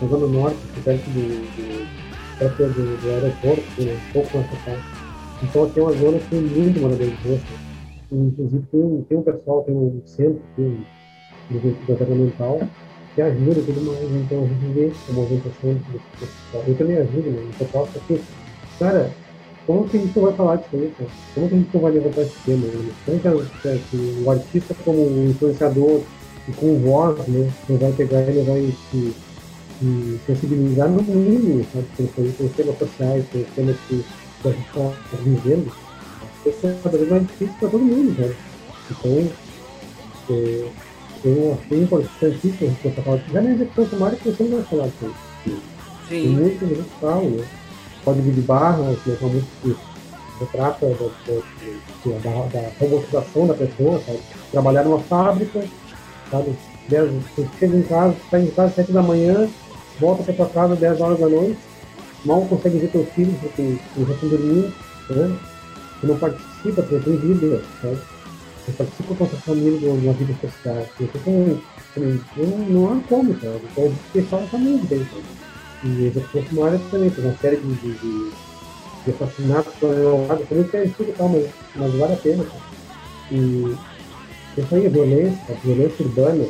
[0.00, 1.88] no Zona Norte, perto do, do,
[2.38, 4.80] perto do, do aeroporto, um pouco mais pra cá.
[5.42, 7.38] Então aqui é uma zona que tem muito moradores de rua.
[8.10, 10.86] Inclusive tem, tem um pessoal, tem um centro, tem do
[11.86, 12.60] governamental
[13.14, 14.02] que ajuda tudo mais.
[14.02, 16.64] Então a gente vê a movimentação desse pessoal.
[16.66, 17.50] Eu também ajudo, né?
[17.58, 18.20] Eu posso porque,
[18.78, 19.10] cara,
[19.66, 21.10] como que a gente não vai falar disso aí, cara?
[21.34, 22.66] Como que a gente não vai levantar esse tema?
[22.66, 22.92] Né?
[23.04, 26.02] Como que, é, que o artista como influenciador
[26.48, 27.50] e com voz, né?
[27.68, 29.14] Não vai pegar ele vai se,
[29.78, 31.86] se sensibilizar no mínimo, sabe?
[32.14, 34.04] Com os temas sociais, com os temas que,
[34.44, 34.92] a gente está
[35.24, 35.72] vivendo.
[36.46, 38.36] Isso é cada vez mais difícil para todo mundo, cara.
[38.90, 39.30] Então,
[40.30, 40.68] é,
[41.28, 43.18] eu achei importantíssimo você falar.
[43.32, 45.14] Já na execução sumária que você não vai falar disso.
[46.08, 46.22] Sim.
[46.22, 47.44] Tem muito, muito falo, né?
[48.04, 49.76] Código de Barra, que é uma música que
[50.38, 54.20] retrata da, da, da, da robotização da pessoa, sabe?
[54.52, 55.64] Trabalhar numa fábrica,
[56.30, 56.56] sabe?
[56.88, 59.48] Dez, você chega em casa, sai em casa às 7 da manhã,
[59.98, 61.58] volta para sua casa às 10 horas da noite,
[62.24, 64.72] mal consegue ver teus filhos porque eles já estão dormindo,
[65.10, 65.38] né?
[66.00, 67.98] Você não participa, você tem vida, sabe?
[68.66, 70.86] Você participa com a sua família de uma vida social.
[70.98, 71.62] Você tem,
[72.36, 73.60] não, não há como, sabe?
[73.70, 75.24] Então, o pessoal está muito bem, sabe?
[75.84, 78.30] E as pessoas sumárias também, tem uma série de, de, de,
[79.04, 82.62] de assassinatos planejados, também tem tudo tal, mas, mas vale a pena, sabe?
[83.30, 83.76] E
[84.58, 86.44] isso aí, a violência, a violência urbana,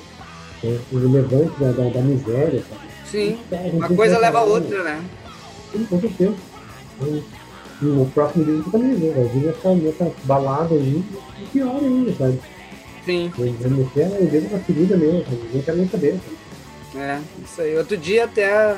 [0.65, 0.79] né?
[0.93, 2.87] o levante da, da, da miséria, sabe?
[3.05, 3.39] Sim,
[3.75, 5.05] uma coisa leva a outra, né?
[5.71, 6.35] Sim, com certeza.
[7.81, 9.13] No próximo disco também, né?
[9.15, 11.05] Vai vir essa, essa balada aí
[11.53, 12.41] pior ainda, sabe?
[13.05, 13.33] Sim.
[13.37, 16.19] Vai meter o dedo na ferida mesmo, ninguém quer nem saber.
[16.93, 17.05] Sabe?
[17.05, 17.77] É, isso aí.
[17.77, 18.77] Outro dia até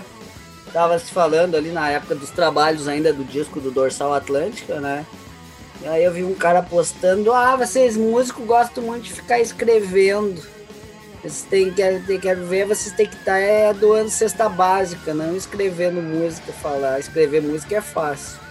[0.72, 5.07] tava se falando ali na época dos trabalhos ainda do disco do Dorsal Atlântica, né?
[5.80, 10.42] E aí eu vi um cara postando, ah, vocês músicos gostam muito de ficar escrevendo.
[11.22, 16.03] Vocês têm que, quero ver, vocês têm que estar é, doando cesta básica, não escrevendo
[16.03, 16.99] música, falar.
[16.99, 18.47] Escrever música é fácil.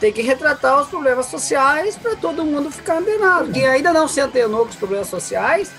[0.00, 3.50] Tem que retratar os problemas sociais para todo mundo ficar antenado.
[3.50, 5.70] Quem ainda não se antenou com os problemas sociais,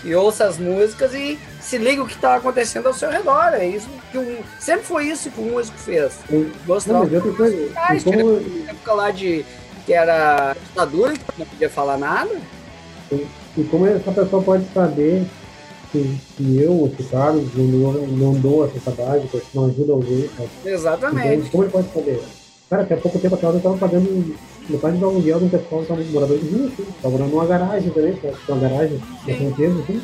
[0.00, 3.54] que ouça as músicas e se liga o que está acontecendo ao seu redor.
[3.54, 6.18] É isso que um, sempre foi isso que o músico fez.
[6.66, 8.36] Mostrar não, coisa, sociais, como...
[8.68, 9.44] época lá de
[9.86, 12.30] que era ditadura, que não podia falar nada.
[13.10, 15.26] E como essa pessoa pode saber
[15.90, 20.28] que, que eu, o Carlos, não, não dou essa básica, que não ajuda alguém.
[20.36, 20.50] Sabe?
[20.64, 21.34] Exatamente.
[21.34, 22.22] Então, como ele pode saber?
[22.74, 24.36] Cara, até pouco tempo atrás eu estava pagando
[24.68, 26.82] metade do aluguel de um pessoal que estava morador de rua, assim.
[26.82, 28.36] Estava morando numa garagem também, sabe?
[28.48, 30.02] Uma garagem da fronteira, assim.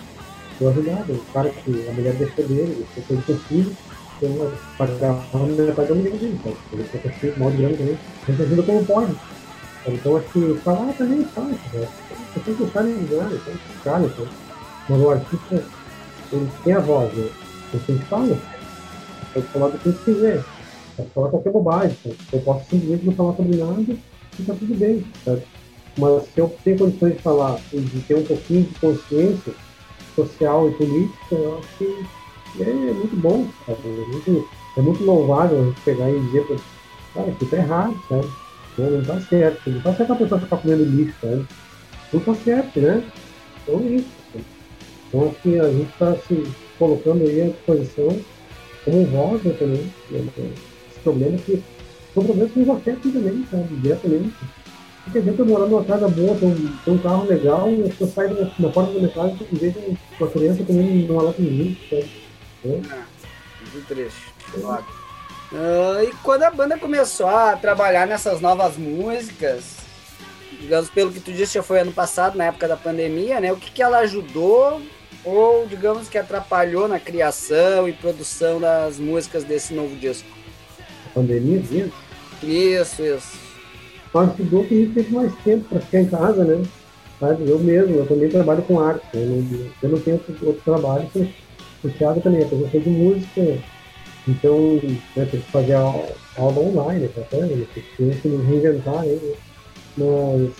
[0.60, 1.12] Eu ajudava.
[1.12, 3.76] O cara que a mulher deixou dele, deixou ele com filho.
[4.22, 6.56] Então, pagava metade do aluguel dele, sabe?
[6.72, 7.98] Ele com filho, mal de grana também.
[8.28, 9.16] A gente ajuda como pode.
[9.88, 11.88] Então, acho que falar também é fácil, né?
[12.34, 14.10] Você tem que estar em lugar, tem que estar, né?
[14.88, 15.64] Mas o artista
[16.32, 17.24] ele tem a voz, né?
[17.74, 18.38] Ele tem que falar.
[19.34, 20.59] Pode falar do que quiser.
[21.00, 21.96] Pode falar qualquer bobagem.
[22.32, 23.96] Eu posso simplesmente não falar sobre nada
[24.38, 25.04] e tá tudo bem?
[25.98, 29.52] Mas se eu tenho condições de falar e de ter um pouquinho de consciência
[30.14, 32.06] social e política, eu acho que
[32.60, 33.46] é muito bom?
[33.68, 36.46] É muito, é muito louvável pegar e dizer,
[37.14, 37.96] cara, isso tá errado?
[38.78, 39.70] Não, não tá certo.
[39.70, 41.46] Não tá certo a pessoa ficar comendo lixo?
[42.12, 43.02] Não tá certo, né?
[43.62, 44.08] Então é isso.
[45.08, 46.42] Então acho que a gente está se
[46.78, 48.08] colocando aí à disposição
[48.84, 49.90] como voz também.
[50.10, 50.50] Né,
[51.00, 51.62] esse problema que
[52.14, 53.76] são problemas que nos afetam também, sabe?
[53.76, 54.34] Diretamente.
[55.04, 58.52] Porque a gente morar numa casa boa, tem um, carro legal, e as pessoas saem
[58.58, 59.82] na, porta da minha e vejam
[60.18, 62.10] uma criança comendo numa lata de sabe?
[62.64, 64.20] É, muito triste.
[65.52, 69.78] Uh, e quando a banda começou a trabalhar nessas novas músicas,
[70.60, 73.52] digamos, pelo que tu disse, já foi ano passado, na época da pandemia, né?
[73.52, 74.80] O que, que ela ajudou
[75.24, 80.39] ou, digamos, que atrapalhou na criação e produção das músicas desse novo disco?
[81.14, 81.92] Pandemia, isso?
[82.42, 83.38] Isso, isso.
[84.14, 86.62] Ajudou que a gente teve mais tempo para ficar em casa, né?
[87.18, 87.48] Sabe?
[87.48, 89.04] Eu mesmo, eu também trabalho com arte.
[89.14, 91.08] Eu não, eu não tenho outro, trabalho.
[91.84, 93.58] O Thiago também, eu de música
[94.28, 94.74] então,
[95.16, 97.22] né, tem que fazer a aula online, tá?
[97.22, 99.18] Tem que nos reinventar né?
[99.96, 100.50] Mas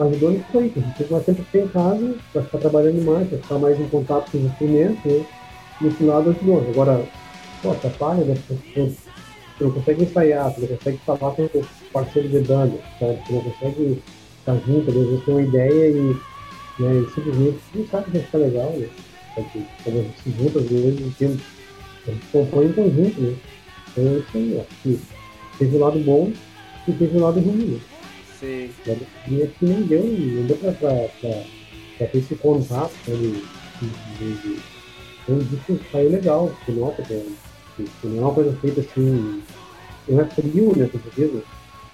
[0.00, 3.04] ajudou nisso aí, que a gente tem mais tempo que em casa para ficar trabalhando
[3.04, 5.26] mais, para ficar mais em contato com os instrumentos, né?
[5.80, 6.66] Nesse lado ajudou.
[6.68, 7.04] Agora,
[7.62, 8.36] pô, atrapalha, né?
[9.56, 13.18] Tu não consegue ensaiar, tu não consegue falar com o parceiro de banda, sabe?
[13.26, 14.02] Tu não consegue
[14.40, 16.16] estar junto, às vezes tem uma ideia e,
[16.78, 18.88] né, e simplesmente não sabe que vai ficar legal, né?
[19.34, 23.36] Quando a gente se junta, às vezes, a gente compõe em conjunto, né?
[23.90, 25.00] Então é isso aí, acho que
[25.58, 26.32] teve o lado bom
[26.88, 27.66] e teve o lado ruim.
[27.66, 27.80] Né?
[28.40, 28.70] Sim.
[29.28, 30.90] E aqui não deu, não deu pra, pra,
[31.20, 31.44] pra,
[31.98, 33.16] pra ter esse contato, né?
[33.16, 33.30] De,
[34.18, 34.60] de, de,
[35.22, 37.34] então isso saiu legal, se nota que, é, que,
[37.76, 39.42] que não é uma coisa feita assim,
[40.08, 41.42] não é frio, né, com certeza,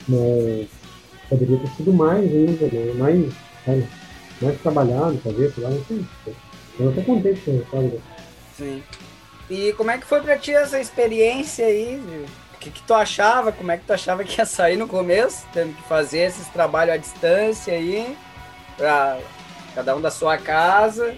[0.09, 0.69] mas
[1.29, 2.93] poderia ter sido mais ainda, né?
[2.95, 3.33] mais,
[4.41, 6.05] mais, trabalhado, talvez, sei lá, não sei.
[6.79, 8.03] Eu tô contente com o resultado.
[8.57, 8.83] Sim.
[9.49, 12.01] E como é que foi pra ti essa experiência aí?
[12.55, 13.53] O que, que tu achava?
[13.53, 15.47] Como é que tu achava que ia sair no começo?
[15.53, 18.17] Tendo que fazer esses trabalhos à distância aí,
[18.77, 19.19] pra
[19.75, 21.15] cada um da sua casa,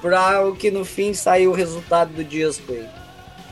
[0.00, 3.03] pra o que no fim saiu o resultado do disco aí.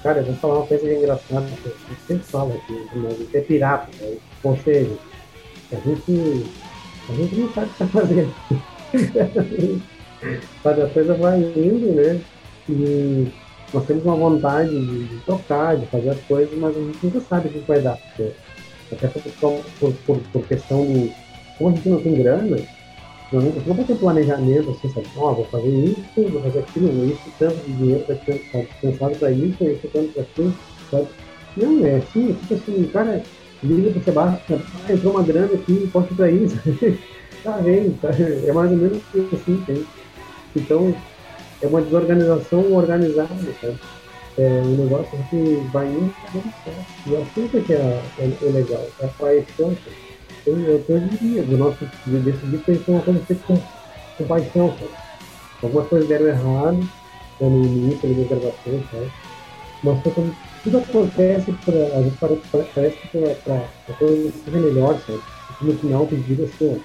[0.03, 1.77] Cara, eu vou falar uma coisa engraçada, que eu
[2.07, 4.17] sempre falo aqui, mas é pirata, né?
[4.43, 4.99] conselho.
[5.71, 6.47] A gente,
[7.09, 8.35] a gente não sabe o que está fazendo.
[10.65, 12.21] Mas a coisa vai indo, né?
[12.69, 13.33] E
[13.73, 17.21] nós temos uma vontade de, de tocar, de fazer as coisas, mas a gente nunca
[17.21, 17.97] sabe o que vai dar.
[17.97, 18.33] Porque
[18.93, 21.11] Até por, por, por, questão do.
[21.59, 22.57] Como a gente não tem grana,
[23.33, 25.07] não, não vai ter planejamento assim, sabe?
[25.17, 28.17] Ó, oh, vou fazer isso, vou fazer aquilo, isso, tanto de dinheiro para
[28.81, 30.55] pensado para isso, isso, tanto para aquilo,
[30.91, 31.09] sabe?
[31.57, 33.23] Não, é assim, é tipo assim, cara,
[33.63, 36.57] liga pro Sebastião, ah, entrou uma grana aqui, posso para isso.
[37.43, 38.11] tá vendo, tá?
[38.11, 39.03] É mais ou menos
[39.33, 39.87] assim.
[40.55, 40.95] Então,
[41.61, 43.29] é uma desorganização organizada,
[43.61, 43.79] sabe?
[44.39, 46.13] É um negócio que vai indo
[46.65, 46.83] certo.
[47.07, 49.77] E assim que é, é, é legal, é a paixão.
[49.77, 50.12] Eu,
[50.47, 53.59] eu, eu diria, do nosso desse dia tem que ser uma coisa feita com,
[54.19, 54.91] com paixão, sabe?
[55.63, 56.79] Algumas coisas deram errado
[57.41, 59.13] né, no início das gravações, sabe?
[59.85, 63.55] Mas tudo, tudo acontece para a gente parece, parece que para
[63.89, 65.21] a coisa seja melhor, sabe?
[65.61, 66.81] No final tem vida assim, né?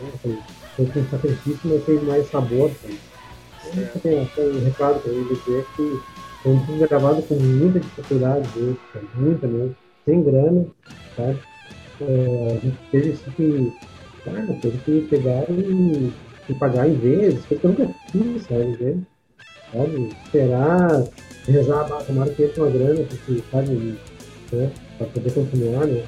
[0.76, 3.00] Tem um sacrifício, mas tem mais sabor, sabe?
[3.66, 6.00] Isso tem, tem um recado para ele dizer que
[6.44, 8.48] foi um gravado com muita dificuldade,
[9.16, 9.76] muita mesmo,
[10.06, 10.66] sem grana,
[11.16, 11.40] sabe?
[12.02, 13.74] É, a gente teve isso que,
[14.24, 16.14] cara, teve que pegar e,
[16.50, 18.98] e pagar em vezes, coisa que eu nunca fiz, sabe?
[19.72, 20.16] Sabe?
[20.24, 21.04] Esperar,
[21.48, 23.98] rezar, tomara que entre uma grana, porque, sabe,
[24.52, 24.72] né?
[24.98, 26.04] Para poder continuar, né?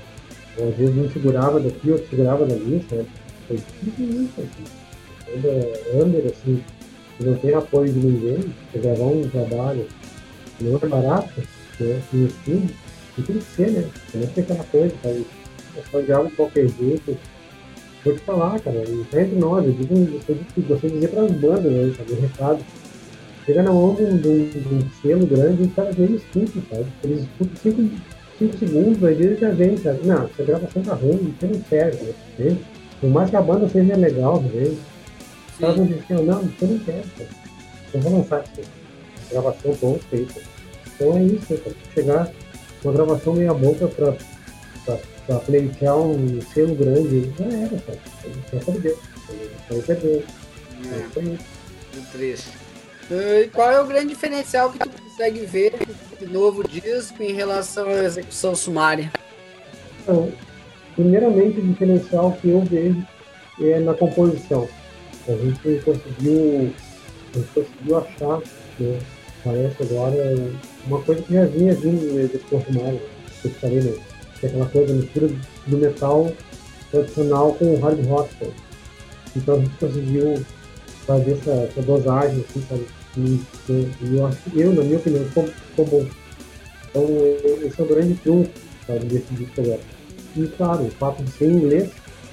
[0.57, 3.05] Às vezes um segurava daqui, outro segurava dali, sabe?
[3.47, 5.99] Foi difícil isso, assim.
[6.01, 6.63] Under, assim,
[7.19, 9.87] não tem apoio de ninguém, gravar um trabalho
[10.61, 11.41] não é barato,
[11.79, 12.01] né?
[12.11, 12.75] No estúdio,
[13.17, 13.89] e tem que ser, né?
[14.13, 15.25] Não é aquela coisa, sabe?
[16.05, 17.17] Grava de qualquer jeito.
[18.03, 21.71] Vou te falar, cara, entre nós, eu digo, eu digo, você dizer para as bandas,
[21.71, 22.13] né, sabe?
[22.13, 22.59] O recado.
[23.45, 26.85] Chega na mão de um, selo grande e o cara vem e escuta, sabe?
[27.03, 28.01] Eles escutam cinco,
[28.37, 30.05] cinco segundos, às vezes já vem, sabe?
[30.05, 32.57] Não, essa gravação tá ruim, você não serve, né?
[33.01, 34.77] Por mais que a banda seja legal, às vezes.
[35.53, 37.29] Os caras vão dizer, não, você não quer, cara.
[37.93, 38.79] Eu vou lançar isso
[39.29, 40.41] gravação bom feita.
[40.95, 41.59] Então é isso, né,
[41.93, 42.31] chegar
[42.83, 44.13] uma gravação meia boca para
[45.29, 47.99] para pleitear um selo grande, já era, cara.
[48.51, 48.97] Já perdeu.
[49.69, 50.23] Aí perdeu.
[50.85, 52.49] É, muito triste.
[53.11, 55.73] E qual é o grande diferencial que tu consegue ver
[56.19, 59.11] de novo disco em relação à execução sumária?
[60.01, 60.31] Então,
[60.95, 63.05] primeiramente, o diferencial que eu vejo
[63.61, 64.67] é na composição.
[65.27, 66.73] A gente conseguiu,
[67.35, 68.41] a gente conseguiu achar
[68.79, 68.99] né,
[69.43, 70.35] parece agora
[70.87, 72.99] uma coisa que já vinha vindo de Portugal,
[73.41, 74.08] que eu falei, né?
[74.39, 75.29] Que é aquela coisa, mistura
[75.67, 76.31] do metal
[76.91, 78.29] tradicional com o hard rock.
[79.35, 80.45] Então a gente conseguiu
[81.05, 82.85] fazer essa, essa dosagem, assim, sabe?
[83.17, 86.05] E, e, eu acho que eu, na minha opinião, ficou, ficou bom.
[86.89, 87.05] Então
[87.65, 88.51] esse é o grande trunfo
[88.85, 89.79] sabe, desse disco agora.
[90.35, 91.89] E claro, o fato de ser em inglês,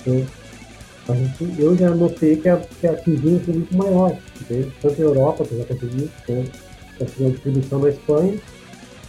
[0.06, 0.26] né?
[1.08, 4.72] a gente, eu já notei que, a, que atingiu um público maior, entende?
[4.82, 6.44] tanto na Europa, que eu já consegui, né?
[7.18, 8.34] uma distribuição na Espanha,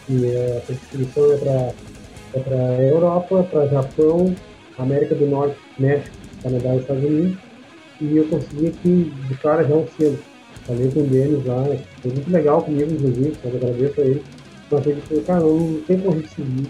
[0.09, 1.73] e é, essa distribuição é para
[2.39, 4.35] para Europa, para Japão,
[4.77, 7.38] América do Norte, México, Canadá e Estados Unidos.
[7.99, 10.19] E eu consegui aqui de cara já um selo.
[10.65, 11.64] Falei com eles lá,
[12.01, 14.23] foi muito legal comigo, inclusive, eu agradeço a eles.
[14.69, 16.68] Mas eu disse, cara, não tem como a seguir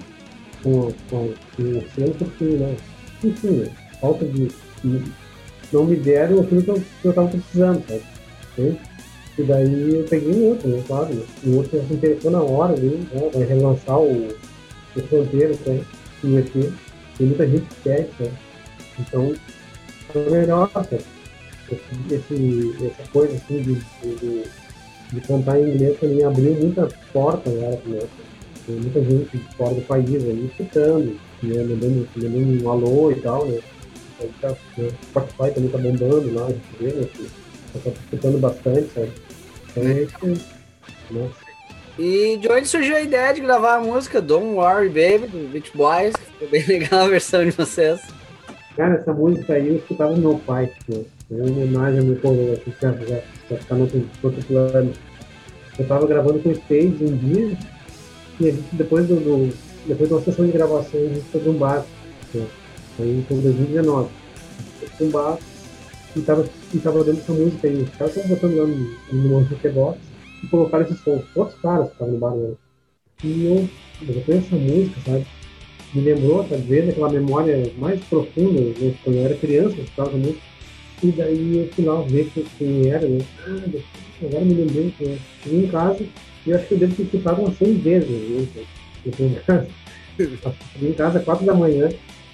[0.63, 2.75] com, com, com o selo, porque, né,
[3.23, 3.69] enfim, né,
[3.99, 4.47] falta de.
[5.73, 6.69] Não me deram aquilo que
[7.03, 8.01] eu estava precisando, sabe?
[8.57, 8.79] Entende?
[9.37, 11.13] E daí eu peguei um outro, né, claro.
[11.13, 11.23] Né?
[11.45, 13.29] O outro se interessou na hora ali, né?
[13.33, 14.29] Vai relançar o,
[14.97, 15.83] o Fronteiro, né?
[16.23, 16.51] O ET.
[17.17, 18.31] Tem muita gente que quer, né?
[18.99, 19.33] Então,
[20.11, 20.99] foi sabe?
[22.11, 24.43] Esse, essa coisa assim de, de,
[25.11, 27.99] de cantar em inglês também abriu muita porta agora né?
[28.65, 31.63] Tem muita gente fora do país aí escutando, né?
[31.63, 33.59] mandando, mandando um alô e tal, né?
[34.19, 34.89] Aí tá, né?
[35.03, 37.07] Spotify também tá bombando lá, a gente vê, né?
[37.73, 39.11] Tá escutando bastante, sabe?
[41.97, 45.71] E de onde surgiu a ideia de gravar a música Don't Worry Baby, do Beach
[45.73, 46.13] Boys?
[46.15, 47.99] Ficou bem legal a versão de vocês.
[48.75, 51.03] Cara, essa música aí eu escutava no meu pai, né?
[51.31, 53.81] É uma homenagem ao meu coroa, que já, já, tá no
[54.21, 54.93] outro, plano.
[55.79, 57.57] Eu tava gravando com o Stage um dia,
[58.39, 59.53] e a gente, depois, do, do,
[59.87, 61.83] depois de uma sessão de gravação, a gente foi um bar.
[62.33, 62.45] Né?
[62.99, 64.09] Aí foi em 2019.
[64.97, 65.37] Foi um bar,
[66.15, 67.81] e tava, e tava dando essa música aí.
[67.81, 69.97] Os caras estavam botando lá no, no Jukebox
[70.43, 71.21] e colocaram esse som.
[71.35, 72.53] Outros caras que estavam no bar né?
[73.23, 73.69] E eu,
[74.07, 75.25] eu conheço essa música, sabe?
[75.93, 78.93] Me lembrou, talvez, aquela memória mais profunda, né?
[79.03, 80.41] quando eu era criança, eu escutava música.
[81.03, 83.23] E daí eu fui lá ver quem era, né?
[83.45, 86.03] Ah, agora me lembrei que eu em casa
[86.45, 88.09] e eu acho que eu devo ter escutado umas 100 vezes.
[88.09, 88.47] Né?
[89.05, 89.67] Eu cheguei em casa,
[90.73, 91.89] cheguei em casa às 4 da manhã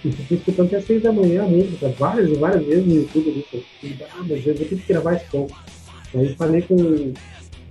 [0.05, 3.45] e fiquei escutando até seis da manhã a música, várias e várias vezes no YouTube.
[3.84, 5.47] E, ah, mas eu vou ter que gravar esse som.
[6.15, 7.13] Aí falei com,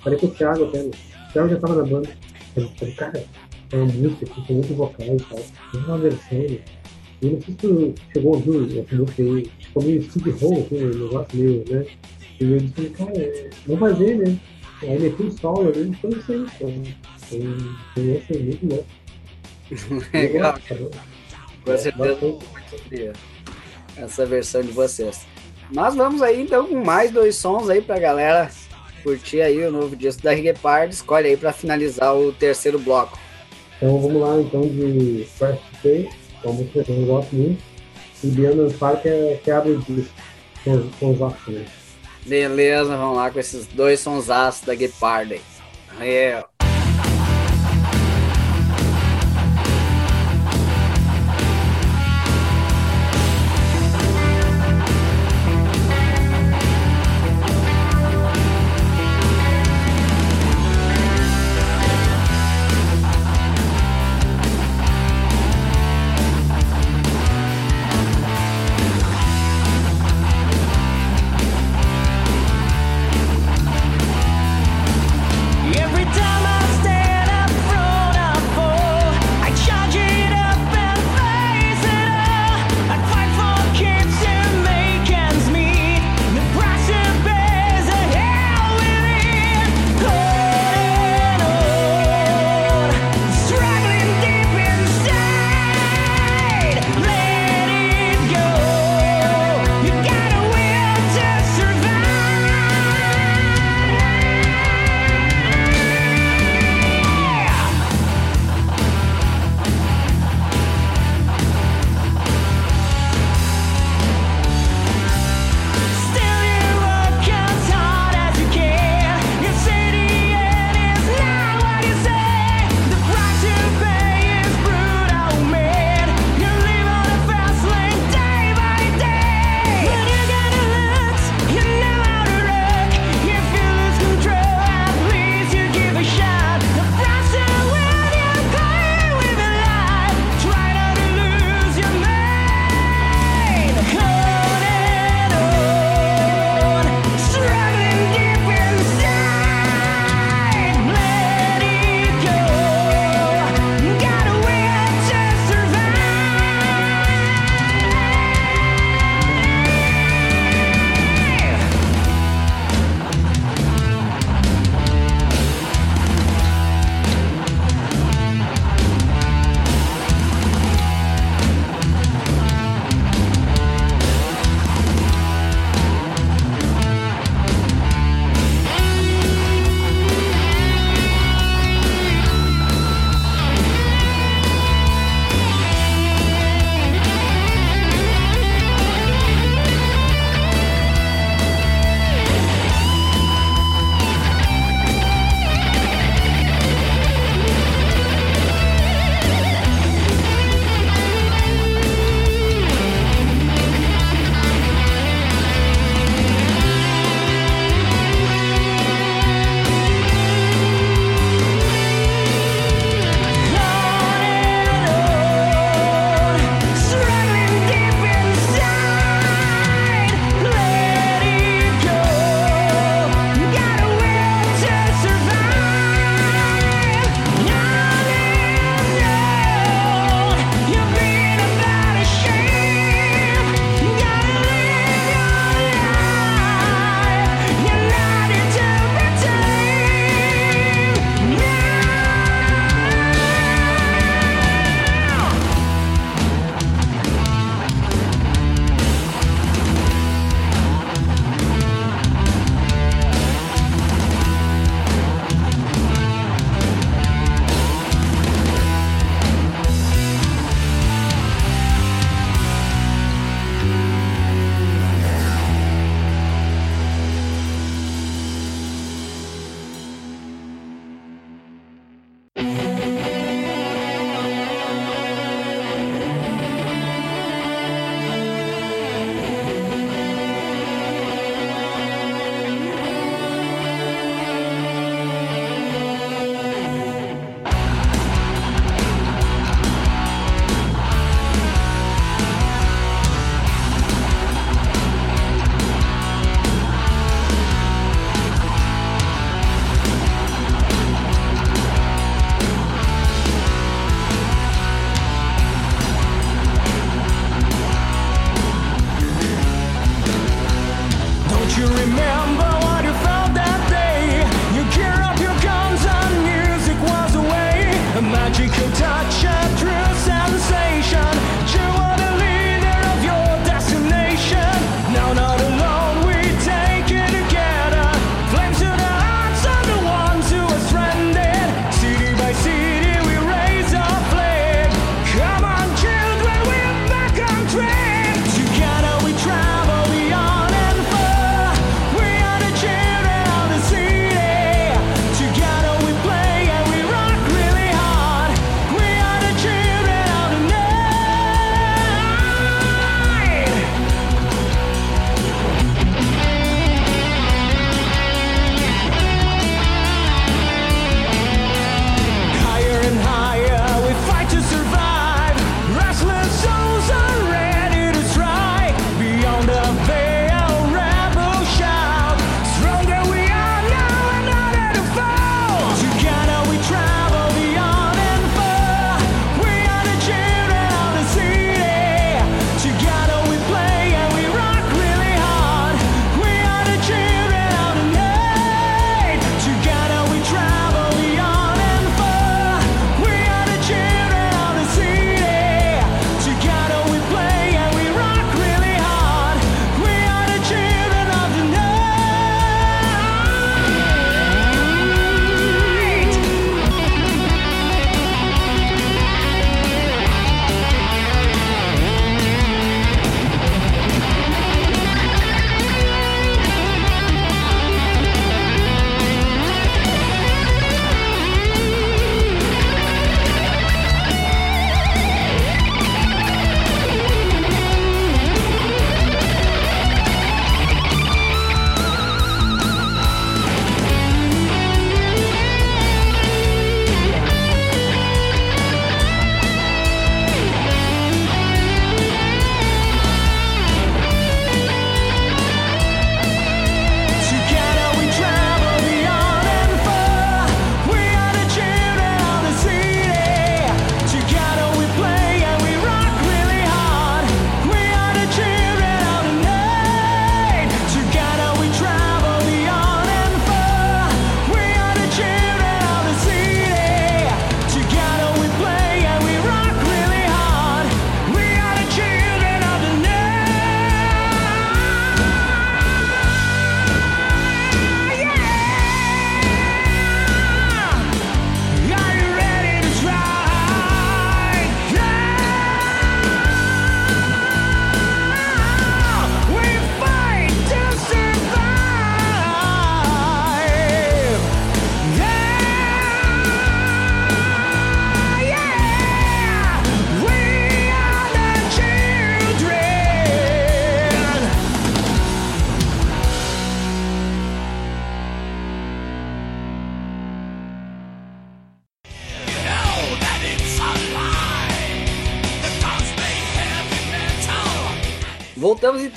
[0.03, 0.81] falei com o Thiago até.
[0.81, 0.91] O
[1.33, 2.11] Thiago já tava na banda.
[2.57, 3.25] Eu falei, cara,
[3.73, 5.39] é uma música que tem muitos vocais e tal.
[5.73, 6.39] Tem uma versão.
[6.39, 6.59] Né?
[7.23, 10.53] E não sei se tu chegou a ouvir essa música aí, ficou meio Steve Hall,
[10.67, 11.87] assim, um negócio meio, né?
[12.41, 14.39] E eu disse, cara, é, vamos fazer, né?
[14.83, 17.03] Aí meti um solo ali, então isso aí, então.
[17.95, 18.85] Tem, essa muito bom.
[20.13, 20.59] Legal.
[20.69, 20.93] Eu gosto,
[21.65, 22.17] Com É, certeza
[22.71, 23.13] curtiria
[23.97, 25.27] essa versão de vocês.
[25.75, 28.51] Mas vamos aí então com mais dois sons aí pra galera
[29.03, 30.95] curtir aí o novo disco da Party.
[30.95, 33.19] Escolhe aí pra finalizar o terceiro bloco.
[33.77, 36.09] Então vamos lá então de Fresh Day,
[36.45, 37.63] é uma música que eu gosto muito.
[38.23, 40.15] E Biana Park é que abre o disco
[40.63, 41.69] com, com os ações.
[42.25, 45.41] Beleza, vamos lá com esses dois sonsaços da Reggae Party.
[45.93, 46.52] Valeu.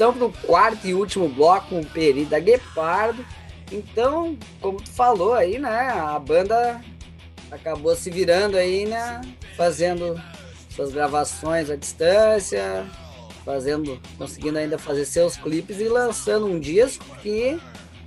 [0.05, 3.25] Então para o quarto e último bloco com o Peri da Guepardo.
[3.71, 5.89] Então, como tu falou aí, né?
[5.89, 6.79] A banda
[7.49, 9.21] acabou se virando aí, né?
[9.57, 10.21] Fazendo
[10.69, 12.85] suas gravações à distância,
[13.43, 17.59] fazendo, conseguindo ainda fazer seus clipes e lançando um disco que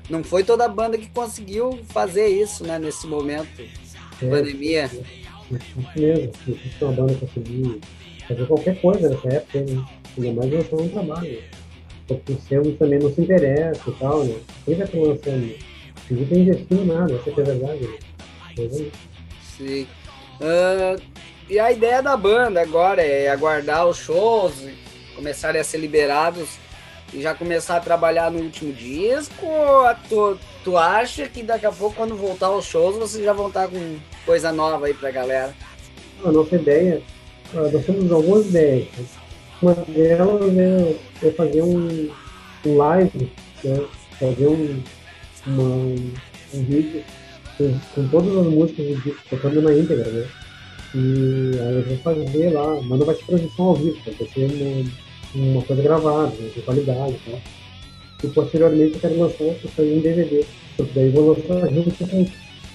[0.08, 2.78] não foi toda a banda que conseguiu fazer isso, né?
[2.78, 4.84] Nesse momento de é, pandemia.
[4.84, 7.80] Isso mesmo, se uma banda conseguiu
[8.28, 9.84] fazer qualquer coisa nessa época, né?
[10.16, 11.57] ainda mais lançar um trabalho.
[12.09, 14.35] Porque o seu também não se interessa e tal, né?
[14.64, 15.55] Quem vai estar lançando?
[16.10, 17.80] Ninguém está investindo nada, essa é a verdade.
[17.80, 17.98] Né?
[18.59, 18.68] É
[19.56, 19.86] Sim.
[20.40, 21.02] Uh,
[21.51, 24.55] e a ideia da banda agora é aguardar os shows,
[25.14, 26.59] começarem a ser liberados
[27.12, 29.47] e já começar a trabalhar no último disco?
[29.47, 33.48] Ou tu, tu acha que daqui a pouco, quando voltar aos shows, vocês já vão
[33.48, 35.55] estar com coisa nova aí pra galera?
[36.24, 37.02] A nossa ideia,
[37.52, 38.89] nós temos algumas ideias.
[39.60, 42.10] Uma delas é, é fazer um,
[42.64, 43.30] um live,
[43.64, 43.86] né?
[44.18, 44.82] fazer um,
[45.47, 45.64] uma,
[46.55, 47.02] um vídeo
[47.56, 50.28] com, com, todas as músicas do disco tocando na íntegra, né?
[50.94, 54.44] E aí eu vou fazer lá, mas não vai ser transmissão ao vivo, vai ser
[55.35, 57.39] uma, uma coisa gravada, né, de qualidade, tá?
[58.24, 60.44] E posteriormente eu quero lançar isso aí em DVD,
[60.76, 62.26] porque daí eu vou lançar junto com,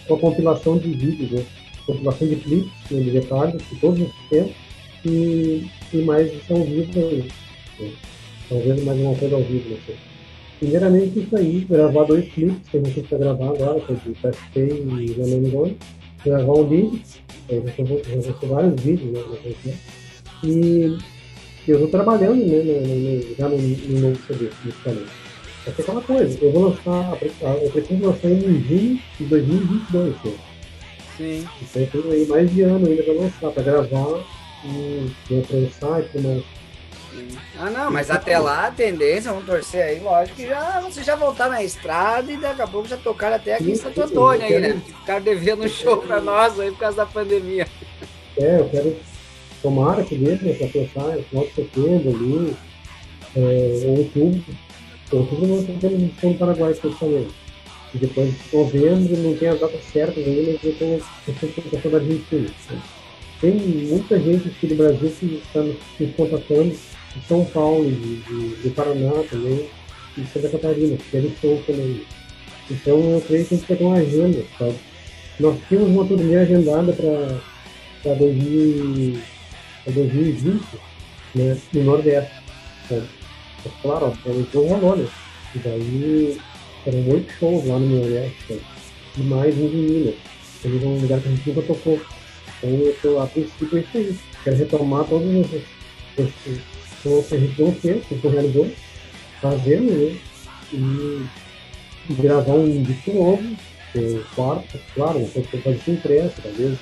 [0.08, 1.46] com a compilação de vídeos, né?
[1.86, 4.54] Compilação de clipes, né, de detalhes, de todos os tempos,
[5.06, 7.30] e, e mais isso ao vivo aí.
[7.80, 7.92] Né?
[8.50, 9.96] Talvez mais uma coisa ao vivo, sei.
[10.60, 14.12] Primeiramente isso aí, gravar dois clipes que a gente está gravar agora, que é de
[14.12, 15.78] PSP e Lennon Gold,
[16.26, 17.02] gravar um vídeo,
[17.50, 19.22] eu já vou vários vídeos né,
[19.66, 19.76] né,
[20.44, 20.98] e
[21.68, 25.12] eu estou trabalhando né, no, no, já no, no novo CD, musicalmente.
[25.66, 27.18] Essa é aquela coisa, eu vou lançar,
[27.62, 30.14] eu pretendo lançar em junho de 2022.
[30.14, 30.34] Né?
[31.18, 31.46] Sim.
[31.62, 34.24] Então eu tenho aí mais de ano ainda para lançar, para gravar
[34.64, 36.44] e, e pensar e tudo mais.
[37.60, 41.16] Ah, não, mas até lá a tendência, vamos torcer aí, lógico que já, você já
[41.16, 44.60] voltar na estrada e daqui a pouco já tocaram até aqui em Santo Antônio aí,
[44.60, 44.82] né?
[44.86, 47.68] Ficaram devendo um show pra nós aí por causa da pandemia.
[48.38, 48.98] É, eu quero
[49.64, 52.56] tomara que dê, né, pra pensar, no final de setembro ali,
[53.36, 54.44] é, outubro.
[55.12, 57.34] Outubro nós temos um no Paraguai, especialmente.
[57.94, 61.92] E depois de novembro, não tem as datas certas ainda, mas eu tenho a questão
[61.92, 62.50] da Argentina.
[63.44, 65.76] Tem muita gente aqui do Brasil que está nos
[66.16, 66.74] contatando
[67.14, 69.68] de São Paulo, de, de, de Paraná também,
[70.18, 72.06] e Santa Catarina, que eles estão também.
[72.72, 74.76] Então eu creio que a gente vai ter uma agenda, sabe?
[75.42, 80.64] Nós tínhamos uma turnê agendada para 2020,
[81.36, 82.32] né, no Nordeste.
[82.88, 83.10] Sabe?
[83.66, 84.18] Mas, claro,
[84.54, 85.06] não rolou, né?
[85.54, 86.40] E daí
[86.86, 88.62] eram oito shows lá no Nordeste, sabe?
[89.18, 90.16] e mais um em Minas.
[90.64, 92.00] Eles um lugar que a gente nunca tocou.
[92.64, 94.18] Então, eu, a princípio, é isso aí.
[94.44, 95.28] Quero retomar todos
[96.18, 98.72] a gente não fez, a gente realizou,
[99.42, 100.18] fazendo, né?
[100.72, 101.26] E,
[102.10, 103.44] e gravar um disco novo,
[103.96, 106.78] é, quarto, claro, não pode fazer isso impresso, talvez.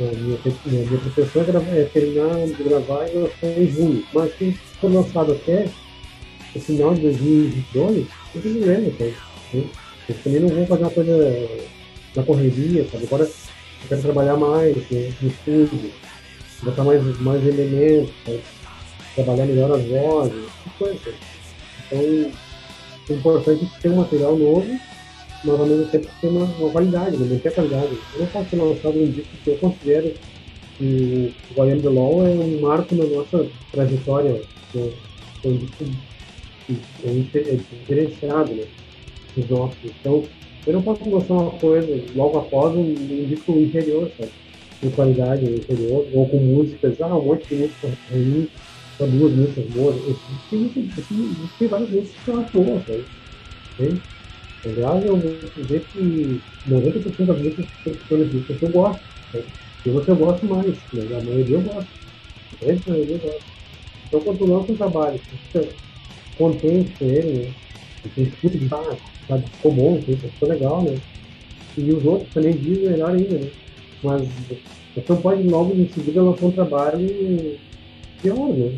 [0.00, 4.04] A minha, minha, minha pretensão é, é terminar de gravar e lançar em junho.
[4.14, 5.68] Mas se for lançado até
[6.54, 9.14] o final de 2022, eu não lembro, sabe?
[10.08, 11.48] Eu também não vou fazer uma coisa
[12.16, 13.04] na correria, sabe?
[13.04, 13.28] Agora
[13.82, 15.90] eu quero trabalhar mais né, no estúdio,
[16.62, 18.40] botar mais, mais elementos, sabe?
[19.14, 20.48] trabalhar melhor as vozes,
[20.78, 21.14] coisa.
[21.86, 22.32] Então,
[23.08, 24.80] é importante ter um material novo,
[25.44, 27.40] mas ao mesmo tempo ter uma, uma qualidade, né?
[27.50, 27.98] qualidade.
[28.14, 30.14] Eu não posso ter lançado um disco que eu considero
[30.78, 34.42] que o Guardian the Law é um marco na nossa trajetória,
[34.74, 34.90] né?
[35.44, 35.84] é um disco
[36.68, 38.64] é diferenciado, né?
[39.36, 39.76] Os nossos.
[39.84, 40.24] Então,
[40.70, 44.32] eu não posso lançar uma coisa logo após um, um disco inferior, sabe?
[44.82, 48.48] De qualidade inferior, ou com músicas, ah, um monte de música ruim,
[48.96, 49.96] só duas músicas boas.
[51.58, 53.06] Tem várias músicas que são boas, sabe?
[53.76, 54.02] Tem?
[54.64, 59.04] Aliás, eu vou dizer que 90% das músicas que estão nesse disco eu gosto.
[59.34, 59.44] Né?
[59.86, 61.90] E você eu gosto mais, mas a maioria eu gosto.
[62.54, 63.44] A grande maioria eu gosto.
[64.08, 65.74] Então, quando tu lança um trabalho, você fica
[66.36, 67.54] contente com ele, né?
[68.04, 68.98] Você escuta de ah,
[69.30, 70.96] sabe, ficou bom, ficou legal, né?
[71.78, 73.50] E os outros também dizem melhor ainda, né?
[74.02, 74.22] Mas
[74.94, 77.58] você não pode logo em seguida lançar um trabalho
[78.20, 78.72] pior, né?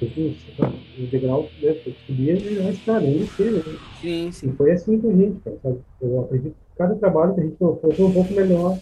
[0.00, 1.74] o degrau né,
[2.06, 3.62] subia a escada, não descer, né?
[4.00, 4.48] Sim, sim.
[4.48, 5.78] E foi assim com a gente, cara, sabe?
[6.00, 8.78] Eu acredito que cada trabalho que a gente lançou foi um pouco melhor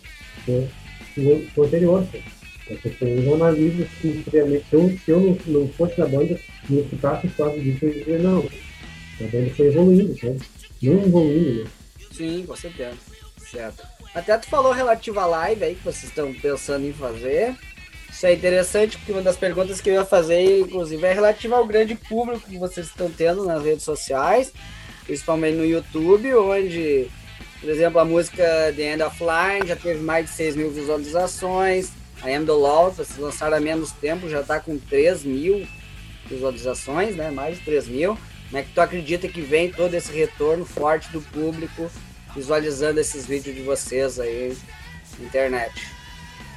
[0.47, 0.69] né,
[1.15, 2.24] que o anterior, cara.
[3.01, 4.66] Eu analiso assim, friamente.
[4.69, 6.39] Se eu, se eu não, não fosse da banda,
[6.69, 8.40] não escutasse quase disso, eu diria, não.
[8.40, 10.36] A banda foi evoluindo, sabe?
[12.12, 12.97] Sim, com certeza.
[13.51, 13.86] Certo.
[14.15, 17.55] Até tu falou relativo à live aí que vocês estão pensando em fazer.
[18.11, 21.66] Isso é interessante, porque uma das perguntas que eu ia fazer, inclusive, é relativa ao
[21.66, 24.53] grande público que vocês estão tendo nas redes sociais,
[25.05, 27.09] principalmente no YouTube, onde,
[27.61, 28.43] por exemplo, a música
[28.74, 31.90] The End of Line já teve mais de 6 mil visualizações,
[32.23, 35.66] a Am the Law, vocês lançaram há menos tempo, já está com 3 mil
[36.27, 37.31] visualizações, né?
[37.31, 38.19] Mais de 3 mil.
[38.47, 41.90] Como é que tu acredita que vem todo esse retorno forte do público
[42.35, 44.56] visualizando esses vídeos de vocês aí
[45.18, 45.73] na internet?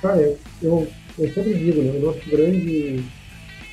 [0.01, 0.87] Cara, eu, eu,
[1.17, 1.91] eu sempre digo, né?
[1.97, 3.03] O nosso grande,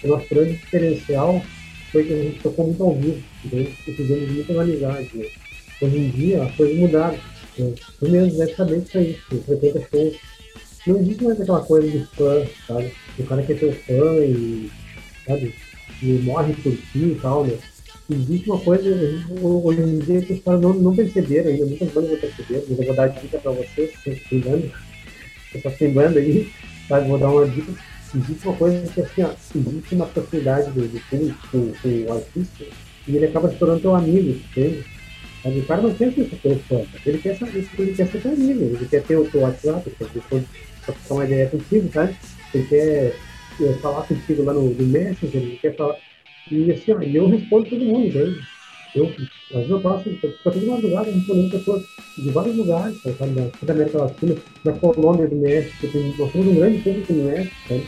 [0.02, 1.44] o nosso grande diferencial
[1.93, 3.66] foi que a gente tocou muito ao vivo, né?
[3.86, 5.10] e fizemos muita amizade.
[5.14, 5.26] Né?
[5.82, 7.18] Hoje em dia as coisas mudaram.
[7.59, 7.74] Né?
[7.98, 9.14] Tu mesmo deve saber disso aí,
[9.44, 10.16] frequenta shows.
[10.86, 12.93] Não existe mais aquela coisa de fã, sabe?
[13.18, 14.70] O cara quer ter o fã e,
[15.26, 15.55] sabe?
[16.01, 17.59] E morre por ti e tal, né?
[18.09, 18.89] Existe uma coisa,
[19.43, 22.78] hoje em dia, que os caras não, não perceberam ainda, muitas bandas não perceberam, mas
[22.78, 24.70] eu vou dar dica pra vocês, se tem banda,
[25.53, 26.49] pessoal que tem banda aí,
[26.89, 27.09] sabe?
[27.09, 27.73] Vou dar uma dica.
[28.15, 32.65] Existe uma coisa que, assim, ó, existe uma proximidade do, do público com, o artista
[33.09, 34.85] e ele acaba se tornando teu amigo, entende?
[35.45, 38.65] Mas o cara não ser seu fã, ele quer, saber, ele quer ser teu amigo,
[38.65, 40.45] ele quer ter o teu WhatsApp, ele quer
[40.85, 42.16] trocar uma ideia contigo, sabe?
[42.55, 43.16] Ele quer
[43.61, 45.97] eh, falar contigo lá no, no Messenger, ele quer falar.
[46.51, 48.40] E assim, eu respondo todo mundo, entende?
[48.94, 49.12] Eu,
[49.51, 51.82] às vezes eu passo, fico toda madrugada respondendo pessoas
[52.16, 53.35] de vários lugares, sabe?
[53.35, 57.24] Da, da América Latina, da Colômbia, do México, tem, nós temos um grande público no
[57.24, 57.86] México, sabe?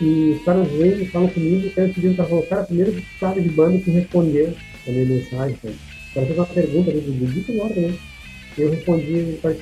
[0.00, 3.78] E os caras vêm, falam comigo, e querem pedir, o cara, primeiro cara de banda
[3.78, 4.54] que respondeu
[4.86, 5.74] a minha mensagem, sabe?
[5.74, 7.94] O cara fez uma pergunta de 20 horas, né?
[8.56, 9.56] Eu respondi, cara,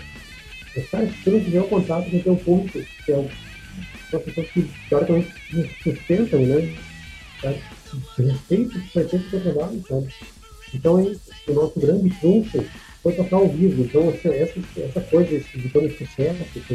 [1.25, 3.29] se não tiver o contato com o teu público, que é o,
[4.11, 5.29] são pessoas que teoricamente
[5.83, 6.69] sustentam, né?
[7.43, 7.59] Sabe?
[8.17, 10.09] Respeito, respeito o teu trabalho, sabe?
[10.75, 12.65] Então, é o nosso grande trunfo
[13.03, 13.83] foi tocar ao vivo.
[13.83, 16.75] Então, essa, essa, coisa esse, todo sucesso, esse,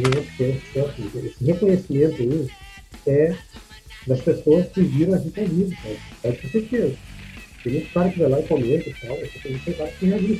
[1.27, 2.47] esse reconhecimento aí,
[3.05, 3.35] é
[4.07, 5.99] das pessoas que viram a gente ao vivo, sabe?
[6.21, 6.95] Pode ter certeza.
[7.63, 10.39] Tem muito cara que vai lá e comenta e tal, tem cara que reagiu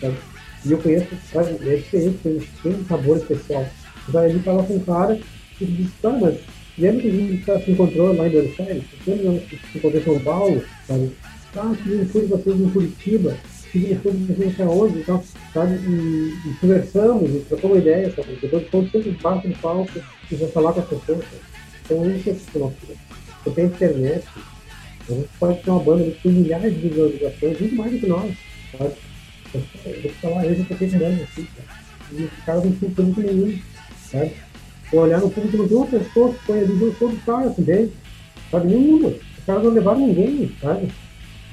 [0.00, 0.16] sabe?
[0.64, 2.18] E eu conheço, sabe, é diferente,
[2.62, 3.66] tem, um sabor especial.
[4.08, 5.20] Então, ele fala com um cara
[5.60, 6.38] e disse, cara, mas
[6.78, 8.84] lembra que a gente se encontrou lá em Buenos Aires?
[9.06, 11.12] Lembra que se encontrou em São Paulo, sabe?
[11.56, 11.74] Ah, um
[12.10, 13.36] show de vocês em Curitiba,
[13.74, 15.24] um show de vocês aonde e tal,
[15.54, 15.74] sabe?
[15.76, 18.38] E, e conversamos, e trocamos uma ideia, sabe?
[18.40, 19.90] Depois de todo sempre baixo no palco
[20.30, 21.24] e vai falar com as pessoas?
[21.84, 22.76] Então, isso é o nosso.
[23.44, 24.26] Você tem internet,
[25.08, 28.06] a gente pode ter uma banda que tem milhares de visualizações, muito mais do que
[28.06, 28.36] nós,
[28.76, 28.92] sabe?
[29.54, 31.86] Eu vou falar, eu já toquei grande assim, cara.
[32.12, 33.58] E os caras não tinham público nenhum,
[34.10, 34.32] sabe?
[34.92, 37.90] Olhar no público, não tem uma pessoa que foi ali no show do cara também,
[38.50, 38.68] sabe?
[38.68, 39.08] Nenhuma.
[39.08, 40.88] Os caras não levaram ninguém, sabe?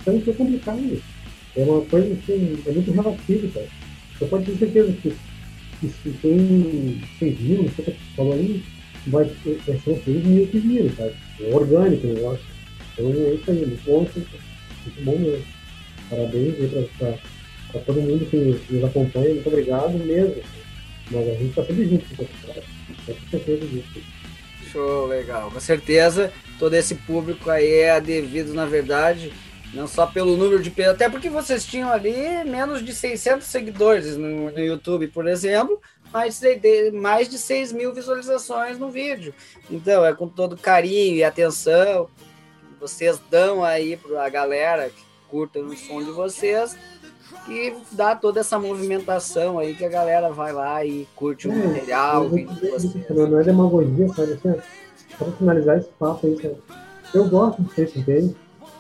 [0.02, 1.02] Então isso é complicado.
[1.56, 3.68] É uma coisa assim, é muito relativa, cara.
[4.18, 5.14] Você pode ter certeza que,
[5.80, 8.64] que se tem 6 mil, você falou aí,
[9.08, 11.14] vai, vai ser uns 6 mil que viram, sabe?
[11.42, 12.46] É orgânico o negócio.
[12.94, 15.46] Então é isso aí, muito bom, muito bom mesmo.
[16.10, 17.14] Parabéns aí pra,
[17.72, 20.36] pra, todo mundo que nos acompanha, muito obrigado mesmo.
[21.12, 22.26] Mas a gente está sempre junto com
[23.06, 23.84] Com certeza.
[24.72, 25.52] Show, legal.
[25.52, 29.32] Com certeza, todo esse público aí é devido, na verdade,
[29.74, 34.18] não só pelo número de pessoas, até porque vocês tinham ali menos de 600 seguidores
[34.18, 35.80] no, no YouTube, por exemplo,
[36.12, 39.34] mais de, mais de 6 mil visualizações no vídeo.
[39.70, 42.08] Então, é com todo carinho e atenção
[42.70, 46.78] que vocês dão aí para a galera que curta o som de vocês
[47.48, 51.56] e dá toda essa movimentação aí que a galera vai lá e curte o é,
[51.56, 53.10] material, o vídeo de vocês.
[53.10, 54.34] Não é demagogia, sabe?
[54.34, 54.62] Assim,
[55.18, 56.56] para finalizar esse papo aí, cara,
[57.14, 58.36] eu gosto de ser bem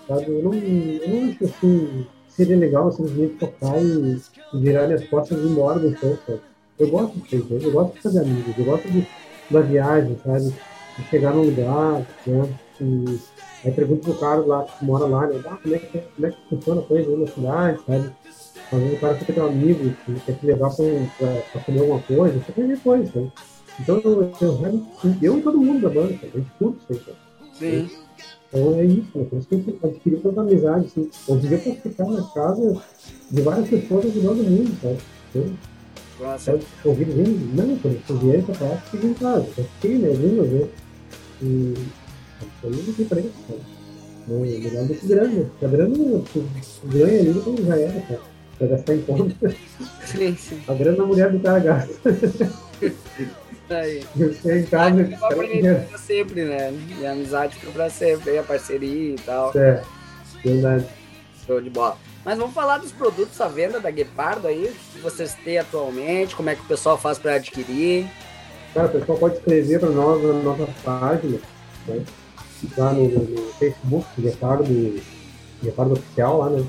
[0.08, 0.26] Sabe?
[0.28, 4.22] Eu não, eu não acho assim seria legal simplesmente tocar e,
[4.54, 6.42] e virar minhas costas e ir embora do show, sabe?
[6.80, 9.08] Eu gosto de fazer, eu gosto de fazer amigos, eu gosto de,
[9.52, 10.54] da viagem, sabe?
[10.98, 12.60] De chegar num lugar, né?
[12.82, 13.20] E
[13.64, 15.42] aí pergunto pro cara lá que mora lá, né?
[15.46, 18.12] Ah, como é que, como é que funciona a coisa aí na cidade, sabe?
[18.80, 22.52] Vezes o cara fica teu amigo, que quer te levar pra, comer alguma coisa, você
[22.52, 23.32] quer ver coisa, sabe?
[23.80, 24.88] Então eu, eu,
[25.22, 26.32] eu, e todo mundo da banda, sabe?
[26.34, 27.18] a gente curte isso aí, sabe?
[27.54, 27.90] Sim.
[28.54, 29.26] Então é isso, né?
[29.26, 30.86] por isso que a gente adquiriu tanta amizade.
[30.86, 31.10] Assim.
[31.28, 32.84] Hoje em dia eu posso ficar na casa
[33.32, 34.98] de várias pessoas ajudando o mundo, sabe?
[35.30, 35.58] Então,
[36.20, 36.60] Nossa.
[36.86, 39.48] Ouvir vindo, não, quando eu vier pra cá, fiquei em casa.
[39.58, 40.70] Eu fiquei, né, algumas vezes.
[41.41, 41.74] E
[42.64, 43.62] não tem preço, sabe?
[44.28, 45.45] Não, é melhor do que grana.
[45.45, 46.24] Porque a grana
[46.86, 48.33] ganha ali, então já era, cara.
[48.60, 49.56] Vai gastar em conta.
[50.06, 50.62] Sim, sim.
[50.68, 51.94] A grana mulher do cara gasta.
[53.70, 54.04] Aí.
[54.18, 55.02] Eu em casa.
[55.02, 56.74] É pra sempre, né?
[57.00, 59.52] E a amizade fica pra sempre, a parceria e tal.
[59.56, 59.82] É,
[60.44, 60.86] verdade.
[61.46, 61.98] Show de bola.
[62.24, 66.50] Mas vamos falar dos produtos à venda da Guepardo aí, que vocês têm atualmente, como
[66.50, 68.08] é que o pessoal faz para adquirir.
[68.74, 71.40] Cara, o pessoal pode escrever para nós na nossa página,
[71.88, 72.04] né?
[72.78, 75.02] lá no, no, no Facebook, Guepardo,
[75.62, 76.66] Guepardo Oficial, lá, né?